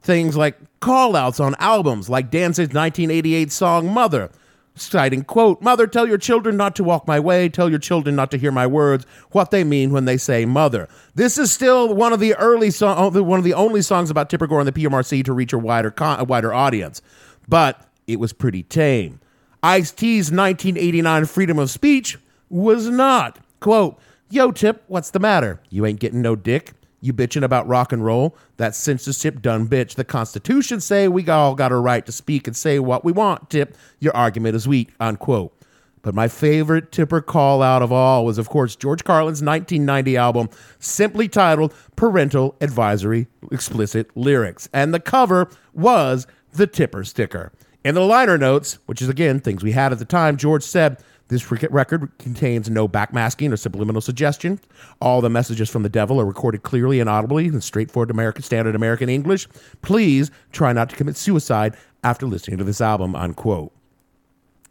Things 0.02 0.36
like 0.36 0.58
call 0.80 1.16
outs 1.16 1.40
on 1.40 1.54
albums, 1.58 2.10
like 2.10 2.30
Danzig's 2.30 2.74
1988 2.74 3.50
song 3.50 3.92
Mother, 3.92 4.30
citing, 4.76 5.22
quote, 5.22 5.62
Mother, 5.62 5.86
tell 5.86 6.06
your 6.06 6.18
children 6.18 6.56
not 6.56 6.74
to 6.76 6.84
walk 6.84 7.06
my 7.06 7.20
way, 7.20 7.48
tell 7.48 7.70
your 7.70 7.78
children 7.78 8.16
not 8.16 8.30
to 8.32 8.38
hear 8.38 8.50
my 8.50 8.66
words, 8.66 9.06
what 9.30 9.50
they 9.50 9.64
mean 9.64 9.92
when 9.92 10.04
they 10.04 10.16
say 10.16 10.44
mother. 10.44 10.88
This 11.14 11.38
is 11.38 11.52
still 11.52 11.94
one 11.94 12.12
of 12.12 12.20
the 12.20 12.34
early 12.34 12.70
song, 12.70 13.16
uh, 13.16 13.22
one 13.22 13.38
of 13.38 13.44
the 13.44 13.54
only 13.54 13.82
songs 13.82 14.10
about 14.10 14.30
Tipper 14.30 14.46
Gore 14.46 14.60
and 14.60 14.68
the 14.68 14.72
PMRC 14.72 15.24
to 15.24 15.32
reach 15.32 15.52
a 15.52 15.58
wider, 15.58 15.90
con- 15.90 16.20
a 16.20 16.24
wider 16.24 16.52
audience. 16.52 17.02
But 17.48 17.80
it 18.06 18.18
was 18.18 18.32
pretty 18.32 18.62
tame. 18.62 19.20
Ice 19.62 19.92
T's 19.92 20.30
1989 20.30 21.24
freedom 21.26 21.58
of 21.58 21.70
speech 21.70 22.18
was 22.48 22.88
not. 22.88 23.38
Quote, 23.60 23.98
Yo, 24.30 24.50
Tip, 24.50 24.84
what's 24.88 25.10
the 25.10 25.20
matter? 25.20 25.60
You 25.70 25.86
ain't 25.86 26.00
getting 26.00 26.20
no 26.20 26.36
dick? 26.36 26.72
You 27.04 27.12
bitching 27.12 27.42
about 27.42 27.68
rock 27.68 27.92
and 27.92 28.02
roll? 28.02 28.34
That 28.56 28.74
censorship 28.74 29.42
done 29.42 29.68
bitch. 29.68 29.96
The 29.96 30.04
Constitution 30.04 30.80
say 30.80 31.06
we 31.06 31.28
all 31.28 31.54
got 31.54 31.70
a 31.70 31.76
right 31.76 32.06
to 32.06 32.12
speak 32.12 32.46
and 32.46 32.56
say 32.56 32.78
what 32.78 33.04
we 33.04 33.12
want, 33.12 33.50
Tip. 33.50 33.76
Your 34.00 34.16
argument 34.16 34.56
is 34.56 34.66
weak, 34.66 34.88
unquote. 34.98 35.54
But 36.00 36.14
my 36.14 36.28
favorite 36.28 36.92
Tipper 36.92 37.20
call 37.20 37.60
out 37.62 37.82
of 37.82 37.92
all 37.92 38.24
was, 38.24 38.38
of 38.38 38.48
course, 38.48 38.74
George 38.74 39.04
Carlin's 39.04 39.42
1990 39.42 40.16
album, 40.16 40.48
simply 40.78 41.28
titled 41.28 41.74
Parental 41.94 42.56
Advisory 42.62 43.26
Explicit 43.52 44.10
Lyrics. 44.16 44.70
And 44.72 44.94
the 44.94 45.00
cover 45.00 45.50
was 45.74 46.26
the 46.52 46.66
Tipper 46.66 47.04
sticker. 47.04 47.52
In 47.84 47.94
the 47.94 48.00
liner 48.00 48.38
notes, 48.38 48.78
which 48.86 49.02
is 49.02 49.10
again 49.10 49.40
things 49.40 49.62
we 49.62 49.72
had 49.72 49.92
at 49.92 49.98
the 49.98 50.06
time, 50.06 50.38
George 50.38 50.62
said, 50.62 50.96
this 51.28 51.50
record 51.50 52.10
contains 52.18 52.68
no 52.68 52.86
backmasking 52.86 53.52
or 53.52 53.56
subliminal 53.56 54.00
suggestion. 54.00 54.60
All 55.00 55.20
the 55.20 55.30
messages 55.30 55.70
from 55.70 55.82
the 55.82 55.88
devil 55.88 56.20
are 56.20 56.26
recorded 56.26 56.62
clearly 56.62 57.00
and 57.00 57.08
audibly 57.08 57.46
in 57.46 57.60
straightforward 57.60 58.10
American 58.10 58.42
standard 58.42 58.74
American 58.74 59.08
English. 59.08 59.48
Please 59.82 60.30
try 60.52 60.72
not 60.72 60.90
to 60.90 60.96
commit 60.96 61.16
suicide 61.16 61.76
after 62.02 62.26
listening 62.26 62.58
to 62.58 62.64
this 62.64 62.80
album, 62.80 63.16
unquote. 63.16 63.72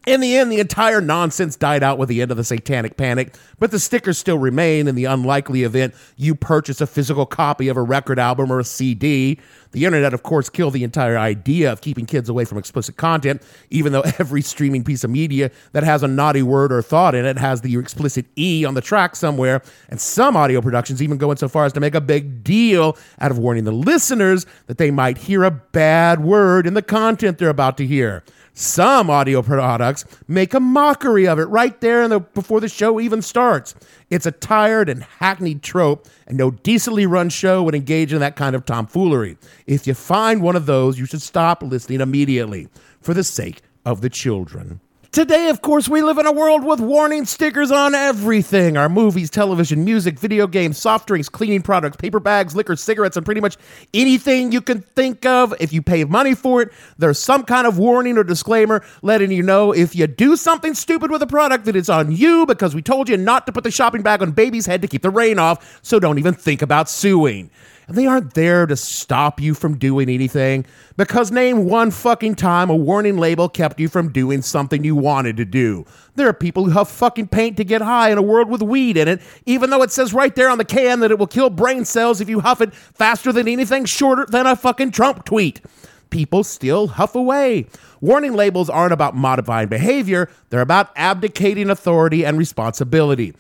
In 0.06 0.20
the 0.20 0.36
end, 0.36 0.52
the 0.52 0.60
entire 0.60 1.00
nonsense 1.00 1.56
died 1.56 1.82
out 1.82 1.98
with 1.98 2.10
the 2.10 2.22
end 2.22 2.30
of 2.30 2.36
the 2.36 2.44
satanic 2.44 2.98
panic, 2.98 3.36
but 3.58 3.72
the 3.72 3.80
stickers 3.80 4.18
still 4.18 4.38
remain 4.38 4.89
in 4.89 4.96
the 4.96 5.06
unlikely 5.06 5.63
event 5.63 5.96
you 6.18 6.36
purchase 6.36 6.82
a 6.82 6.88
physical 6.88 7.26
copy 7.26 7.70
of 7.70 7.78
a 7.78 7.82
record 7.82 8.20
album 8.20 8.52
or 8.52 8.60
a 8.60 8.66
CD. 8.66 9.39
The 9.72 9.86
internet, 9.86 10.13
of 10.13 10.22
course, 10.22 10.50
killed 10.50 10.74
the 10.74 10.84
entire 10.84 11.18
idea 11.18 11.72
of 11.72 11.80
keeping 11.80 12.06
kids 12.06 12.28
away 12.28 12.44
from 12.44 12.58
explicit 12.58 12.98
content, 12.98 13.42
even 13.70 13.94
though 13.94 14.02
every 14.20 14.42
streaming 14.42 14.84
piece 14.84 15.06
of 15.06 15.10
media 15.10 15.52
that 15.72 15.84
has 15.84 16.04
a 16.04 16.08
naughty 16.10 16.44
word 16.44 16.74
or 16.74 16.82
thought 16.82 17.16
in 17.16 17.26
it 17.26 17.38
has 17.38 17.62
the 17.62 17.78
explicit 17.78 18.26
E 18.38 18.66
on 18.66 18.74
the 18.74 18.82
track 18.82 19.16
somewhere. 19.16 19.62
And 19.88 20.02
some 20.02 20.36
audio 20.36 20.60
productions 20.60 21.02
even 21.02 21.18
go 21.18 21.32
in 21.32 21.38
so 21.38 21.48
far 21.48 21.63
as 21.63 21.72
to 21.74 21.80
make 21.80 21.96
a 21.96 22.02
big 22.02 22.44
deal 22.44 22.98
out 23.20 23.32
of 23.32 23.38
warning 23.38 23.63
the 23.63 23.72
listeners 23.72 24.46
that 24.68 24.78
they 24.78 24.92
might 24.92 25.18
hear 25.18 25.46
a 25.46 25.52
bad 25.52 26.22
word 26.22 26.68
in 26.68 26.74
the 26.74 26.82
content 26.82 27.38
they're 27.38 27.48
about 27.48 27.78
to 27.78 27.88
hear. 27.88 28.22
Some 28.56 29.10
audio 29.10 29.42
products 29.42 30.06
make 30.28 30.54
a 30.54 30.60
mockery 30.60 31.28
of 31.28 31.39
it 31.39 31.46
right 31.46 31.80
there 31.82 32.08
the, 32.08 32.20
before 32.20 32.60
the 32.60 32.70
show 32.70 33.00
even 33.00 33.24
starts. 33.24 33.74
It's 34.12 34.28
a 34.28 34.32
tired 34.32 34.89
and 34.89 35.04
hackneyed 35.04 35.63
trope, 35.63 36.08
and 36.28 36.38
no 36.38 36.52
decently 36.52 37.08
run 37.08 37.30
show 37.30 37.63
would 37.63 37.74
engage 37.74 38.13
in 38.13 38.20
that 38.20 38.36
kind 38.36 38.56
of 38.56 38.63
tomfoolery. 38.63 39.38
If 39.66 39.88
you 39.88 39.96
find 39.96 40.44
one 40.44 40.56
of 40.56 40.68
those, 40.68 41.00
you 41.00 41.06
should 41.08 41.24
stop 41.24 41.63
listening 41.63 42.00
immediately 42.00 42.68
for 43.02 43.16
the 43.16 43.24
sake 43.24 43.63
of 43.86 44.02
the 44.02 44.10
children. 44.10 44.80
Today, 45.13 45.49
of 45.49 45.62
course, 45.62 45.88
we 45.88 46.02
live 46.02 46.17
in 46.17 46.26
a 46.26 46.32
world 46.32 46.65
with 46.65 46.80
warning 46.80 47.26
stickers 47.26 47.69
on 47.69 47.93
everything 47.93 48.78
our 48.78 48.89
movies, 48.89 49.30
television, 49.30 49.86
music, 49.86 50.17
video 50.17 50.47
games, 50.47 50.80
soft 50.80 51.06
drinks, 51.06 51.30
cleaning 51.30 51.62
products, 51.62 51.97
paper 51.97 52.19
bags, 52.19 52.56
liquor, 52.56 52.76
cigarettes, 52.76 53.15
and 53.15 53.23
pretty 53.23 53.39
much 53.39 53.56
anything 53.93 54.52
you 54.52 54.60
can 54.60 54.82
think 54.82 55.23
of. 55.23 55.54
If 55.60 55.71
you 55.71 55.84
pay 55.84 56.04
money 56.04 56.34
for 56.34 56.63
it, 56.63 56.73
there's 56.97 57.19
some 57.19 57.43
kind 57.43 57.67
of 57.67 57.78
warning 57.78 58.17
or 58.17 58.23
disclaimer 58.23 58.84
letting 59.04 59.32
you 59.32 59.43
know 59.43 59.71
if 59.71 59.95
you 59.95 60.08
do 60.08 60.36
something 60.36 60.73
stupid 60.73 61.12
with 61.12 61.21
a 61.21 61.28
product 61.28 61.65
that 61.65 61.76
it's 61.76 61.89
on 61.89 62.12
you 62.12 62.47
because 62.47 62.73
we 62.73 62.82
told 62.82 63.08
you 63.08 63.15
not 63.15 63.45
to 63.45 63.52
put 63.52 63.63
the 63.63 63.69
shopping 63.69 64.02
bag 64.02 64.23
on 64.23 64.32
baby's 64.32 64.65
head 64.65 64.82
to 64.82 64.88
keep 64.88 65.04
the 65.04 65.12
rain 65.12 65.38
off, 65.38 65.80
so 65.84 65.99
don't 65.99 66.17
even 66.17 66.34
think 66.34 66.63
about 66.63 66.89
suing. 66.89 67.52
And 67.88 67.97
they 67.97 68.06
aren't 68.06 68.34
there 68.34 68.65
to 68.65 68.76
stop 68.76 69.41
you 69.41 69.54
from 69.54 69.78
doing 69.78 70.10
anything. 70.10 70.65
Because 70.95 71.32
name 71.32 71.65
one 71.65 71.91
fucking 71.91 72.36
time 72.36 72.69
a 72.69 72.76
warning 72.76 73.17
label 73.17 73.49
kept 73.49 73.80
you 73.80 73.89
from 73.89 74.12
doing 74.12 74.41
something 74.41 74.84
you 74.84 74.95
wanted 75.04 75.38
to 75.38 75.46
do. 75.46 75.86
There 76.16 76.28
are 76.28 76.34
people 76.34 76.66
who 76.66 76.72
huff 76.72 76.89
fucking 76.92 77.28
paint 77.28 77.58
to 77.58 77.63
get 77.63 77.82
high 77.82 78.10
in 78.10 78.18
a 78.18 78.24
world 78.24 78.50
with 78.50 78.62
weed 78.62 78.98
in 78.98 79.08
it, 79.08 79.22
even 79.46 79.70
though 79.70 79.84
it 79.84 79.92
says 79.92 80.13
right 80.13 80.34
there 80.34 80.50
on 80.50 80.58
the 80.58 80.66
can 80.66 81.02
that 81.02 81.12
it 81.12 81.20
will 81.20 81.28
kill 81.28 81.50
brain 81.50 81.86
cells 81.86 82.22
if 82.22 82.30
you 82.30 82.39
huff 82.39 82.62
it 82.62 82.74
faster 82.74 83.32
than 83.32 83.48
anything 83.48 83.86
shorter 83.86 84.26
than 84.26 84.48
a 84.48 84.56
fucking 84.56 84.92
Trump 84.92 85.26
tweet. 85.26 85.62
People 86.10 86.44
still 86.44 86.88
huff 86.88 87.16
away. 87.16 87.68
Warning 88.00 88.34
labels 88.34 88.70
aren't 88.70 88.94
about 88.94 89.16
modifying 89.16 89.68
behavior, 89.68 90.30
they're 90.50 90.62
about 90.62 90.92
abdicating 90.96 91.70
authority 91.70 92.26
and 92.26 92.38
responsibility. 92.38 93.34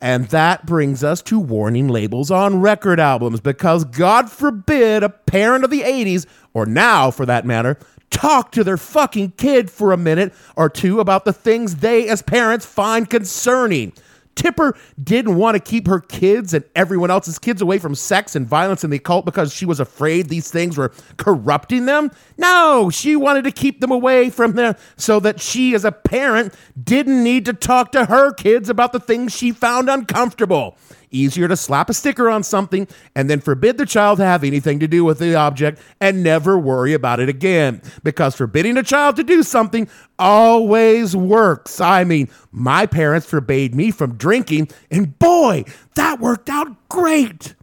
And 0.00 0.26
that 0.28 0.66
brings 0.66 1.02
us 1.02 1.22
to 1.22 1.38
warning 1.38 1.88
labels 1.88 2.30
on 2.30 2.60
record 2.60 3.00
albums 3.00 3.40
because 3.40 3.84
God 3.84 4.30
forbid 4.30 5.02
a 5.02 5.08
parent 5.08 5.64
of 5.64 5.70
the 5.70 5.82
80s, 5.82 6.26
or 6.52 6.66
now 6.66 7.10
for 7.10 7.24
that 7.26 7.46
matter, 7.46 7.78
talk 8.16 8.50
to 8.50 8.64
their 8.64 8.78
fucking 8.78 9.30
kid 9.32 9.70
for 9.70 9.92
a 9.92 9.96
minute 9.96 10.32
or 10.56 10.70
two 10.70 11.00
about 11.00 11.26
the 11.26 11.32
things 11.34 11.76
they 11.76 12.08
as 12.08 12.22
parents 12.22 12.64
find 12.64 13.10
concerning. 13.10 13.92
Tipper 14.34 14.76
didn't 15.02 15.36
want 15.36 15.54
to 15.54 15.60
keep 15.60 15.86
her 15.86 16.00
kids 16.00 16.54
and 16.54 16.64
everyone 16.74 17.10
else's 17.10 17.38
kids 17.38 17.60
away 17.60 17.78
from 17.78 17.94
sex 17.94 18.34
and 18.34 18.46
violence 18.46 18.84
in 18.84 18.90
the 18.90 18.96
occult 18.96 19.24
because 19.24 19.52
she 19.52 19.66
was 19.66 19.80
afraid 19.80 20.28
these 20.28 20.50
things 20.50 20.78
were 20.78 20.92
corrupting 21.16 21.86
them. 21.86 22.10
No, 22.38 22.90
she 22.90 23.16
wanted 23.16 23.44
to 23.44 23.50
keep 23.50 23.80
them 23.80 23.90
away 23.90 24.30
from 24.30 24.52
there 24.52 24.76
so 24.96 25.20
that 25.20 25.40
she, 25.40 25.74
as 25.74 25.84
a 25.84 25.92
parent, 25.92 26.54
didn't 26.82 27.22
need 27.22 27.44
to 27.46 27.52
talk 27.52 27.92
to 27.92 28.06
her 28.06 28.32
kids 28.32 28.68
about 28.68 28.92
the 28.92 29.00
things 29.00 29.34
she 29.34 29.52
found 29.52 29.88
uncomfortable. 29.88 30.76
Easier 31.16 31.48
to 31.48 31.56
slap 31.56 31.88
a 31.88 31.94
sticker 31.94 32.28
on 32.28 32.42
something 32.42 32.86
and 33.14 33.30
then 33.30 33.40
forbid 33.40 33.78
the 33.78 33.86
child 33.86 34.18
to 34.18 34.24
have 34.24 34.44
anything 34.44 34.78
to 34.80 34.86
do 34.86 35.04
with 35.04 35.18
the 35.18 35.34
object 35.34 35.80
and 36.00 36.22
never 36.22 36.58
worry 36.58 36.92
about 36.92 37.20
it 37.20 37.28
again. 37.28 37.80
Because 38.02 38.36
forbidding 38.36 38.76
a 38.76 38.82
child 38.82 39.16
to 39.16 39.24
do 39.24 39.42
something 39.42 39.88
always 40.18 41.16
works. 41.16 41.80
I 41.80 42.04
mean, 42.04 42.28
my 42.52 42.84
parents 42.84 43.26
forbade 43.26 43.74
me 43.74 43.90
from 43.90 44.16
drinking, 44.16 44.68
and 44.90 45.18
boy, 45.18 45.64
that 45.94 46.20
worked 46.20 46.50
out 46.50 46.88
great. 46.90 47.54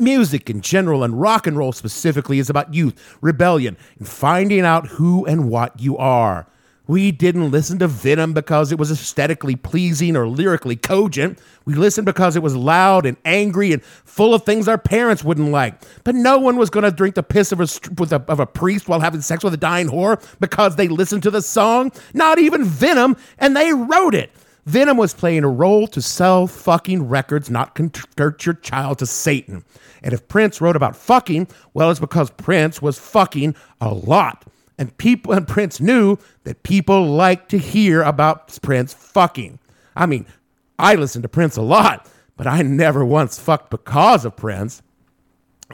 Music 0.00 0.50
in 0.50 0.60
general 0.60 1.04
and 1.04 1.20
rock 1.20 1.46
and 1.46 1.56
roll 1.56 1.72
specifically 1.72 2.38
is 2.38 2.50
about 2.50 2.74
youth, 2.74 3.16
rebellion, 3.20 3.76
and 3.98 4.08
finding 4.08 4.62
out 4.62 4.88
who 4.88 5.24
and 5.26 5.48
what 5.48 5.78
you 5.78 5.96
are. 5.98 6.49
We 6.90 7.12
didn't 7.12 7.52
listen 7.52 7.78
to 7.78 7.86
Venom 7.86 8.32
because 8.32 8.72
it 8.72 8.78
was 8.80 8.90
aesthetically 8.90 9.54
pleasing 9.54 10.16
or 10.16 10.26
lyrically 10.26 10.74
cogent. 10.74 11.38
We 11.64 11.74
listened 11.74 12.04
because 12.04 12.34
it 12.34 12.42
was 12.42 12.56
loud 12.56 13.06
and 13.06 13.16
angry 13.24 13.72
and 13.72 13.80
full 13.84 14.34
of 14.34 14.42
things 14.42 14.66
our 14.66 14.76
parents 14.76 15.22
wouldn't 15.22 15.52
like. 15.52 15.80
But 16.02 16.16
no 16.16 16.38
one 16.38 16.56
was 16.56 16.68
going 16.68 16.82
to 16.82 16.90
drink 16.90 17.14
the 17.14 17.22
piss 17.22 17.52
of 17.52 17.60
a, 17.60 17.68
a, 18.12 18.24
of 18.26 18.40
a 18.40 18.46
priest 18.46 18.88
while 18.88 18.98
having 18.98 19.20
sex 19.20 19.44
with 19.44 19.54
a 19.54 19.56
dying 19.56 19.86
whore 19.86 20.20
because 20.40 20.74
they 20.74 20.88
listened 20.88 21.22
to 21.22 21.30
the 21.30 21.42
song. 21.42 21.92
Not 22.12 22.40
even 22.40 22.64
Venom, 22.64 23.16
and 23.38 23.56
they 23.56 23.72
wrote 23.72 24.16
it. 24.16 24.32
Venom 24.66 24.96
was 24.96 25.14
playing 25.14 25.44
a 25.44 25.48
role 25.48 25.86
to 25.86 26.02
sell 26.02 26.48
fucking 26.48 27.08
records, 27.08 27.48
not 27.48 27.76
convert 27.76 28.44
your 28.44 28.56
child 28.56 28.98
to 28.98 29.06
Satan. 29.06 29.64
And 30.02 30.12
if 30.12 30.26
Prince 30.26 30.60
wrote 30.60 30.74
about 30.74 30.96
fucking, 30.96 31.46
well, 31.72 31.92
it's 31.92 32.00
because 32.00 32.30
Prince 32.32 32.82
was 32.82 32.98
fucking 32.98 33.54
a 33.80 33.94
lot. 33.94 34.44
And 34.80 34.96
people 34.96 35.32
and 35.32 35.46
Prince 35.46 35.78
knew 35.78 36.16
that 36.44 36.62
people 36.62 37.06
like 37.06 37.48
to 37.48 37.58
hear 37.58 38.00
about 38.00 38.58
Prince 38.62 38.94
fucking. 38.94 39.58
I 39.94 40.06
mean, 40.06 40.24
I 40.78 40.94
listen 40.94 41.20
to 41.20 41.28
Prince 41.28 41.58
a 41.58 41.62
lot, 41.62 42.08
but 42.38 42.46
I 42.46 42.62
never 42.62 43.04
once 43.04 43.38
fucked 43.38 43.68
because 43.68 44.24
of 44.24 44.36
Prince. 44.36 44.80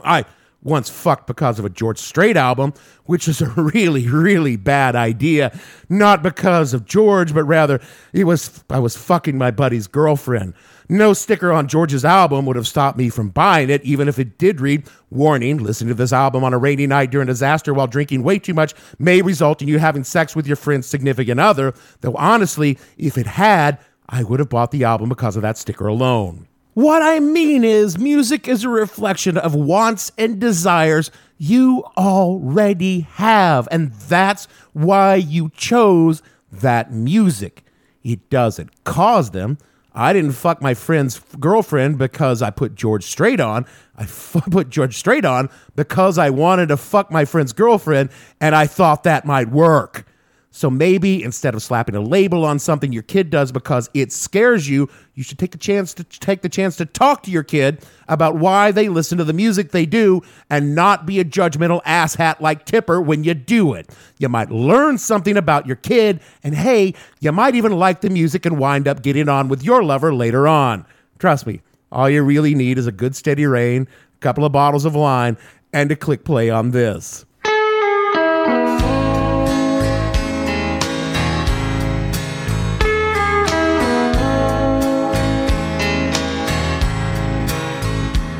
I 0.03 0.25
once 0.61 0.89
fucked 0.89 1.25
because 1.25 1.57
of 1.57 1.63
a 1.63 1.69
George 1.69 1.99
Strait 1.99 2.35
album, 2.35 2.73
which 3.05 3.29
is 3.29 3.41
a 3.41 3.47
really, 3.55 4.09
really 4.09 4.57
bad 4.57 4.93
idea. 4.97 5.57
Not 5.87 6.21
because 6.21 6.73
of 6.73 6.83
George, 6.83 7.33
but 7.33 7.45
rather 7.45 7.79
it 8.11 8.25
was 8.25 8.61
I 8.69 8.79
was 8.79 8.97
fucking 8.97 9.37
my 9.37 9.51
buddy's 9.51 9.87
girlfriend. 9.87 10.53
No 10.89 11.11
sticker 11.11 11.51
on 11.51 11.67
George's 11.67 12.05
album 12.05 12.45
would 12.45 12.55
have 12.55 12.67
stopped 12.67 12.97
me 12.97 13.09
from 13.09 13.29
buying 13.29 13.69
it, 13.69 13.83
even 13.83 14.07
if 14.07 14.17
it 14.17 14.37
did 14.37 14.61
read, 14.61 14.83
Warning, 15.09 15.57
listening 15.57 15.89
to 15.89 15.93
this 15.93 16.13
album 16.13 16.45
on 16.45 16.53
a 16.53 16.57
rainy 16.57 16.87
night 16.87 17.11
during 17.11 17.27
disaster 17.27 17.73
while 17.73 17.87
drinking 17.87 18.23
way 18.23 18.39
too 18.39 18.53
much 18.53 18.73
may 18.97 19.21
result 19.21 19.61
in 19.61 19.67
you 19.67 19.79
having 19.79 20.05
sex 20.05 20.35
with 20.35 20.47
your 20.47 20.55
friend's 20.55 20.87
significant 20.87 21.41
other. 21.41 21.73
Though 21.99 22.15
honestly, 22.15 22.77
if 22.97 23.17
it 23.17 23.27
had, 23.27 23.79
I 24.07 24.23
would 24.23 24.39
have 24.39 24.49
bought 24.49 24.71
the 24.71 24.85
album 24.85 25.09
because 25.09 25.35
of 25.35 25.41
that 25.41 25.57
sticker 25.57 25.87
alone. 25.87 26.47
What 26.73 27.01
I 27.01 27.19
mean 27.19 27.63
is, 27.63 27.97
music 27.97 28.47
is 28.47 28.63
a 28.63 28.69
reflection 28.69 29.35
of 29.35 29.55
wants 29.55 30.11
and 30.17 30.39
desires 30.39 31.11
you 31.37 31.83
already 31.97 33.01
have, 33.01 33.67
and 33.71 33.91
that's 33.93 34.45
why 34.73 35.15
you 35.15 35.49
chose 35.55 36.21
that 36.51 36.93
music. 36.93 37.63
It 38.03 38.29
doesn't 38.29 38.83
cause 38.83 39.31
them, 39.31 39.57
I 39.97 40.13
didn't 40.13 40.33
fuck 40.33 40.61
my 40.61 40.75
friend's 40.75 41.19
girlfriend 41.39 41.97
because 41.97 42.43
I 42.43 42.51
put 42.51 42.75
George 42.75 43.03
Strait 43.03 43.39
on. 43.39 43.65
I 43.97 44.03
f- 44.03 44.35
put 44.51 44.69
George 44.69 44.95
Strait 44.95 45.25
on 45.25 45.49
because 45.75 46.19
I 46.19 46.29
wanted 46.29 46.67
to 46.67 46.77
fuck 46.77 47.09
my 47.11 47.25
friend's 47.25 47.51
girlfriend 47.51 48.11
and 48.39 48.55
I 48.55 48.67
thought 48.67 49.03
that 49.03 49.25
might 49.25 49.49
work. 49.49 50.05
So 50.51 50.69
maybe 50.69 51.21
instead 51.21 51.53
of 51.53 51.61
slapping 51.61 51.95
a 51.95 52.01
label 52.01 52.43
on 52.43 52.57
something 52.57 52.91
your 52.91 53.03
kid 53.03 53.29
does 53.29 53.51
because 53.51 53.89
it 53.93 54.11
scares 54.11 54.67
you, 54.67 54.89
you 55.13 55.21
should 55.21 55.37
take 55.37 55.51
the 55.51 55.57
chance 55.57 55.93
to 55.93 56.03
take 56.03 56.41
the 56.41 56.49
chance 56.49 56.75
to 56.77 56.85
talk 56.85 57.21
to 57.23 57.31
your 57.31 57.43
kid 57.43 57.85
about 58.07 58.37
why 58.37 58.71
they 58.71 58.89
listen 58.89 59.19
to 59.19 59.23
the 59.23 59.33
music 59.33 59.71
they 59.71 59.85
do 59.85 60.21
and 60.49 60.73
not 60.73 61.05
be 61.05 61.19
a 61.19 61.25
judgmental 61.25 61.83
asshat 61.83 62.39
like 62.39 62.65
Tipper 62.65 62.99
when 62.99 63.23
you 63.23 63.35
do 63.35 63.73
it. 63.73 63.93
You 64.17 64.29
might 64.29 64.49
learn 64.49 64.97
something 64.97 65.37
about 65.37 65.67
your 65.67 65.75
kid 65.75 66.21
and 66.43 66.55
hey, 66.55 66.95
you 67.19 67.31
might 67.31 67.53
even 67.53 67.73
like 67.73 68.01
the 68.01 68.09
music 68.09 68.45
and 68.45 68.57
wind 68.57 68.87
up 68.87 69.03
getting 69.03 69.29
on 69.29 69.49
with 69.49 69.63
your 69.63 69.83
lover 69.83 70.11
later 70.11 70.47
on. 70.47 70.87
Trust 71.19 71.45
me, 71.45 71.61
all 71.91 72.09
you 72.09 72.23
really 72.23 72.55
need 72.55 72.79
is 72.79 72.87
a 72.87 72.91
good 72.91 73.15
steady 73.15 73.45
rain, 73.45 73.87
a 74.15 74.19
couple 74.21 74.43
of 74.43 74.53
bottles 74.53 74.85
of 74.85 74.95
wine, 74.95 75.37
and 75.71 75.89
to 75.89 75.95
click 75.95 76.23
play 76.23 76.49
on 76.49 76.71
this. 76.71 77.26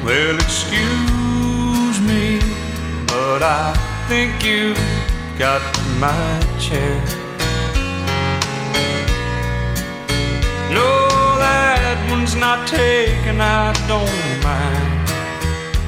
Well, 0.08 0.36
excuse 0.36 2.00
me, 2.00 2.40
but 3.08 3.44
I 3.44 3.76
think 4.08 4.42
you 4.42 4.74
got 5.38 5.62
my 6.00 6.40
chair. 6.58 7.02
No, 10.72 11.10
that 11.40 12.08
one's 12.10 12.38
not 12.38 12.66
taken, 12.70 13.42
I 13.42 13.74
don't 13.90 14.44
mind. 14.46 15.10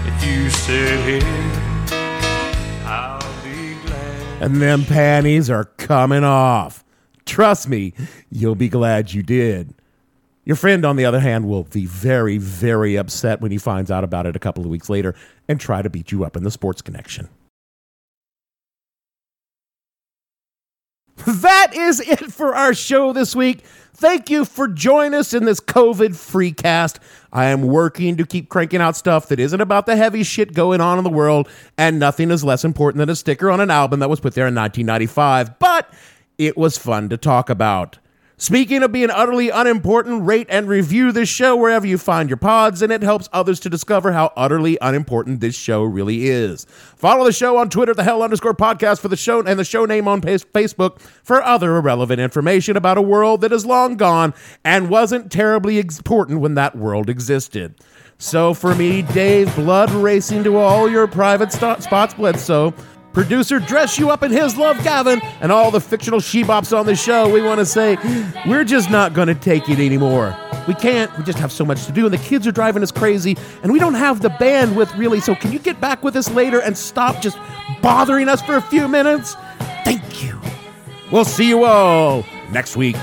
If 0.05 0.27
you 0.27 0.49
sit 0.49 0.99
here, 1.05 1.21
I'll 2.84 3.21
be 3.41 3.75
glad. 3.86 4.41
And 4.43 4.62
them 4.62 4.84
panties 4.84 5.49
are 5.49 5.63
coming 5.63 6.25
off. 6.25 6.84
Trust 7.25 7.69
me, 7.69 7.93
you'll 8.29 8.55
be 8.55 8.67
glad 8.67 9.13
you 9.13 9.23
did. 9.23 9.73
Your 10.49 10.55
friend, 10.55 10.83
on 10.83 10.95
the 10.95 11.05
other 11.05 11.19
hand, 11.19 11.47
will 11.47 11.65
be 11.65 11.85
very, 11.85 12.39
very 12.39 12.95
upset 12.95 13.39
when 13.39 13.51
he 13.51 13.59
finds 13.59 13.91
out 13.91 14.03
about 14.03 14.25
it 14.25 14.35
a 14.35 14.39
couple 14.39 14.63
of 14.63 14.71
weeks 14.71 14.89
later 14.89 15.13
and 15.47 15.59
try 15.59 15.83
to 15.83 15.91
beat 15.91 16.12
you 16.12 16.25
up 16.25 16.35
in 16.35 16.41
the 16.41 16.49
sports 16.49 16.81
connection. 16.81 17.29
That 21.27 21.75
is 21.75 21.99
it 21.99 22.33
for 22.33 22.55
our 22.55 22.73
show 22.73 23.13
this 23.13 23.35
week. 23.35 23.59
Thank 23.93 24.31
you 24.31 24.43
for 24.43 24.67
joining 24.67 25.13
us 25.13 25.35
in 25.35 25.45
this 25.45 25.59
COVID 25.59 26.15
free 26.15 26.51
cast. 26.51 26.97
I 27.31 27.45
am 27.45 27.62
working 27.62 28.17
to 28.17 28.25
keep 28.25 28.49
cranking 28.49 28.81
out 28.81 28.95
stuff 28.95 29.27
that 29.27 29.39
isn't 29.39 29.62
about 29.62 29.85
the 29.85 29.97
heavy 29.97 30.23
shit 30.23 30.53
going 30.53 30.81
on 30.81 30.97
in 30.97 31.03
the 31.03 31.12
world, 31.12 31.47
and 31.77 31.99
nothing 31.99 32.31
is 32.31 32.43
less 32.43 32.65
important 32.65 32.97
than 32.97 33.09
a 33.12 33.15
sticker 33.15 33.51
on 33.51 33.59
an 33.59 33.69
album 33.69 33.99
that 33.99 34.09
was 34.09 34.19
put 34.19 34.33
there 34.33 34.47
in 34.47 34.55
1995. 34.55 35.59
But 35.59 35.93
it 36.39 36.57
was 36.57 36.75
fun 36.75 37.07
to 37.09 37.17
talk 37.17 37.51
about. 37.51 37.99
Speaking 38.41 38.84
of 38.84 38.93
being 38.93 39.10
utterly 39.10 39.49
unimportant, 39.49 40.25
rate 40.25 40.47
and 40.49 40.65
review 40.69 41.12
this 41.12 41.28
show 41.28 41.58
wherever 41.58 41.86
you 41.86 41.97
find 41.97 42.30
your 42.30 42.38
pods, 42.38 42.82
and 42.82 42.89
it 42.89 43.04
helps 43.04 43.28
others 43.34 43.60
to 43.60 43.69
discover 43.69 44.13
how 44.13 44.32
utterly 44.38 44.78
unimportant 44.80 45.41
this 45.41 45.56
show 45.56 45.84
really 45.84 46.30
is. 46.30 46.65
Follow 46.95 47.25
the 47.25 47.34
show 47.34 47.58
on 47.58 47.69
Twitter, 47.69 47.93
the 47.93 48.06
hell 48.06 48.23
underscore 48.23 48.54
podcast 48.54 49.02
for 49.02 49.10
the 49.10 49.17
show 49.17 49.41
and 49.41 49.60
the 49.60 49.65
show 49.65 49.84
name 49.84 50.08
on 50.08 50.21
Facebook 50.21 51.02
for 51.21 51.43
other 51.43 51.75
irrelevant 51.75 52.21
information 52.21 52.78
about 52.78 52.97
a 52.97 53.02
world 53.02 53.41
that 53.41 53.52
is 53.52 53.65
long 53.65 53.97
gone 53.97 54.34
and 54.63 54.89
wasn't 54.89 55.30
terribly 55.30 55.78
important 55.78 56.39
when 56.39 56.54
that 56.54 56.78
world 56.78 57.10
existed. 57.10 57.75
So 58.19 58.54
for 58.54 58.73
me, 58.73 59.02
Dave, 59.02 59.54
blood 59.56 59.91
racing 59.91 60.45
to 60.45 60.56
all 60.56 60.89
your 60.89 61.08
private 61.08 61.52
st- 61.52 61.84
spots, 61.84 62.13
Bledsoe. 62.13 62.73
Producer 63.13 63.59
Dress 63.59 63.97
You 63.97 64.09
Up 64.11 64.23
in 64.23 64.31
His 64.31 64.55
Love 64.55 64.81
Gavin, 64.83 65.21
and 65.41 65.51
all 65.51 65.71
the 65.71 65.81
fictional 65.81 66.19
she-bops 66.19 66.77
on 66.77 66.85
the 66.85 66.95
show, 66.95 67.29
we 67.29 67.41
want 67.41 67.59
to 67.59 67.65
say 67.65 67.97
we're 68.47 68.63
just 68.63 68.89
not 68.89 69.13
going 69.13 69.27
to 69.27 69.35
take 69.35 69.67
it 69.69 69.79
anymore. 69.79 70.37
We 70.67 70.75
can't. 70.75 71.15
We 71.17 71.23
just 71.23 71.39
have 71.39 71.51
so 71.51 71.65
much 71.65 71.85
to 71.85 71.91
do, 71.91 72.05
and 72.05 72.13
the 72.13 72.19
kids 72.19 72.45
are 72.45 72.51
driving 72.51 72.83
us 72.83 72.91
crazy, 72.91 73.37
and 73.63 73.71
we 73.71 73.79
don't 73.79 73.95
have 73.95 74.21
the 74.21 74.29
bandwidth 74.29 74.95
really. 74.97 75.19
So, 75.19 75.35
can 75.35 75.51
you 75.51 75.59
get 75.59 75.81
back 75.81 76.03
with 76.03 76.15
us 76.15 76.29
later 76.29 76.61
and 76.61 76.77
stop 76.77 77.21
just 77.21 77.37
bothering 77.81 78.29
us 78.29 78.41
for 78.41 78.55
a 78.55 78.61
few 78.61 78.87
minutes? 78.87 79.35
Thank 79.83 80.23
you. 80.23 80.39
We'll 81.11 81.25
see 81.25 81.47
you 81.47 81.63
all 81.63 82.23
next 82.51 82.77
week. 82.77 82.97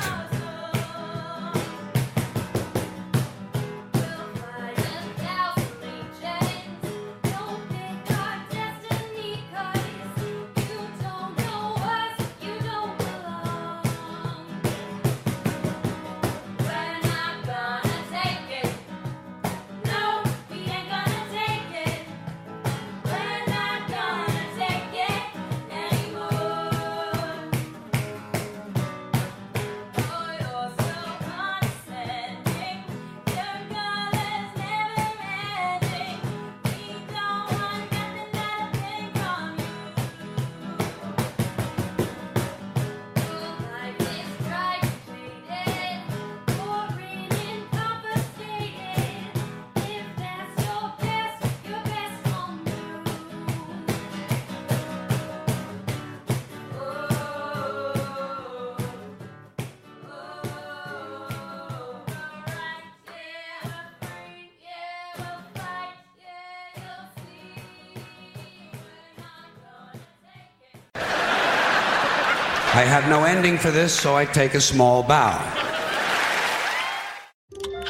I 72.76 72.84
have 72.84 73.08
no 73.08 73.24
ending 73.24 73.56
for 73.56 73.70
this, 73.70 73.98
so 73.98 74.16
I 74.16 74.26
take 74.26 74.52
a 74.52 74.60
small 74.60 75.02
bow. 75.02 75.40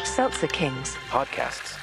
Seltzer 0.05 0.47
Kings. 0.47 0.95
Podcasts. 1.11 1.76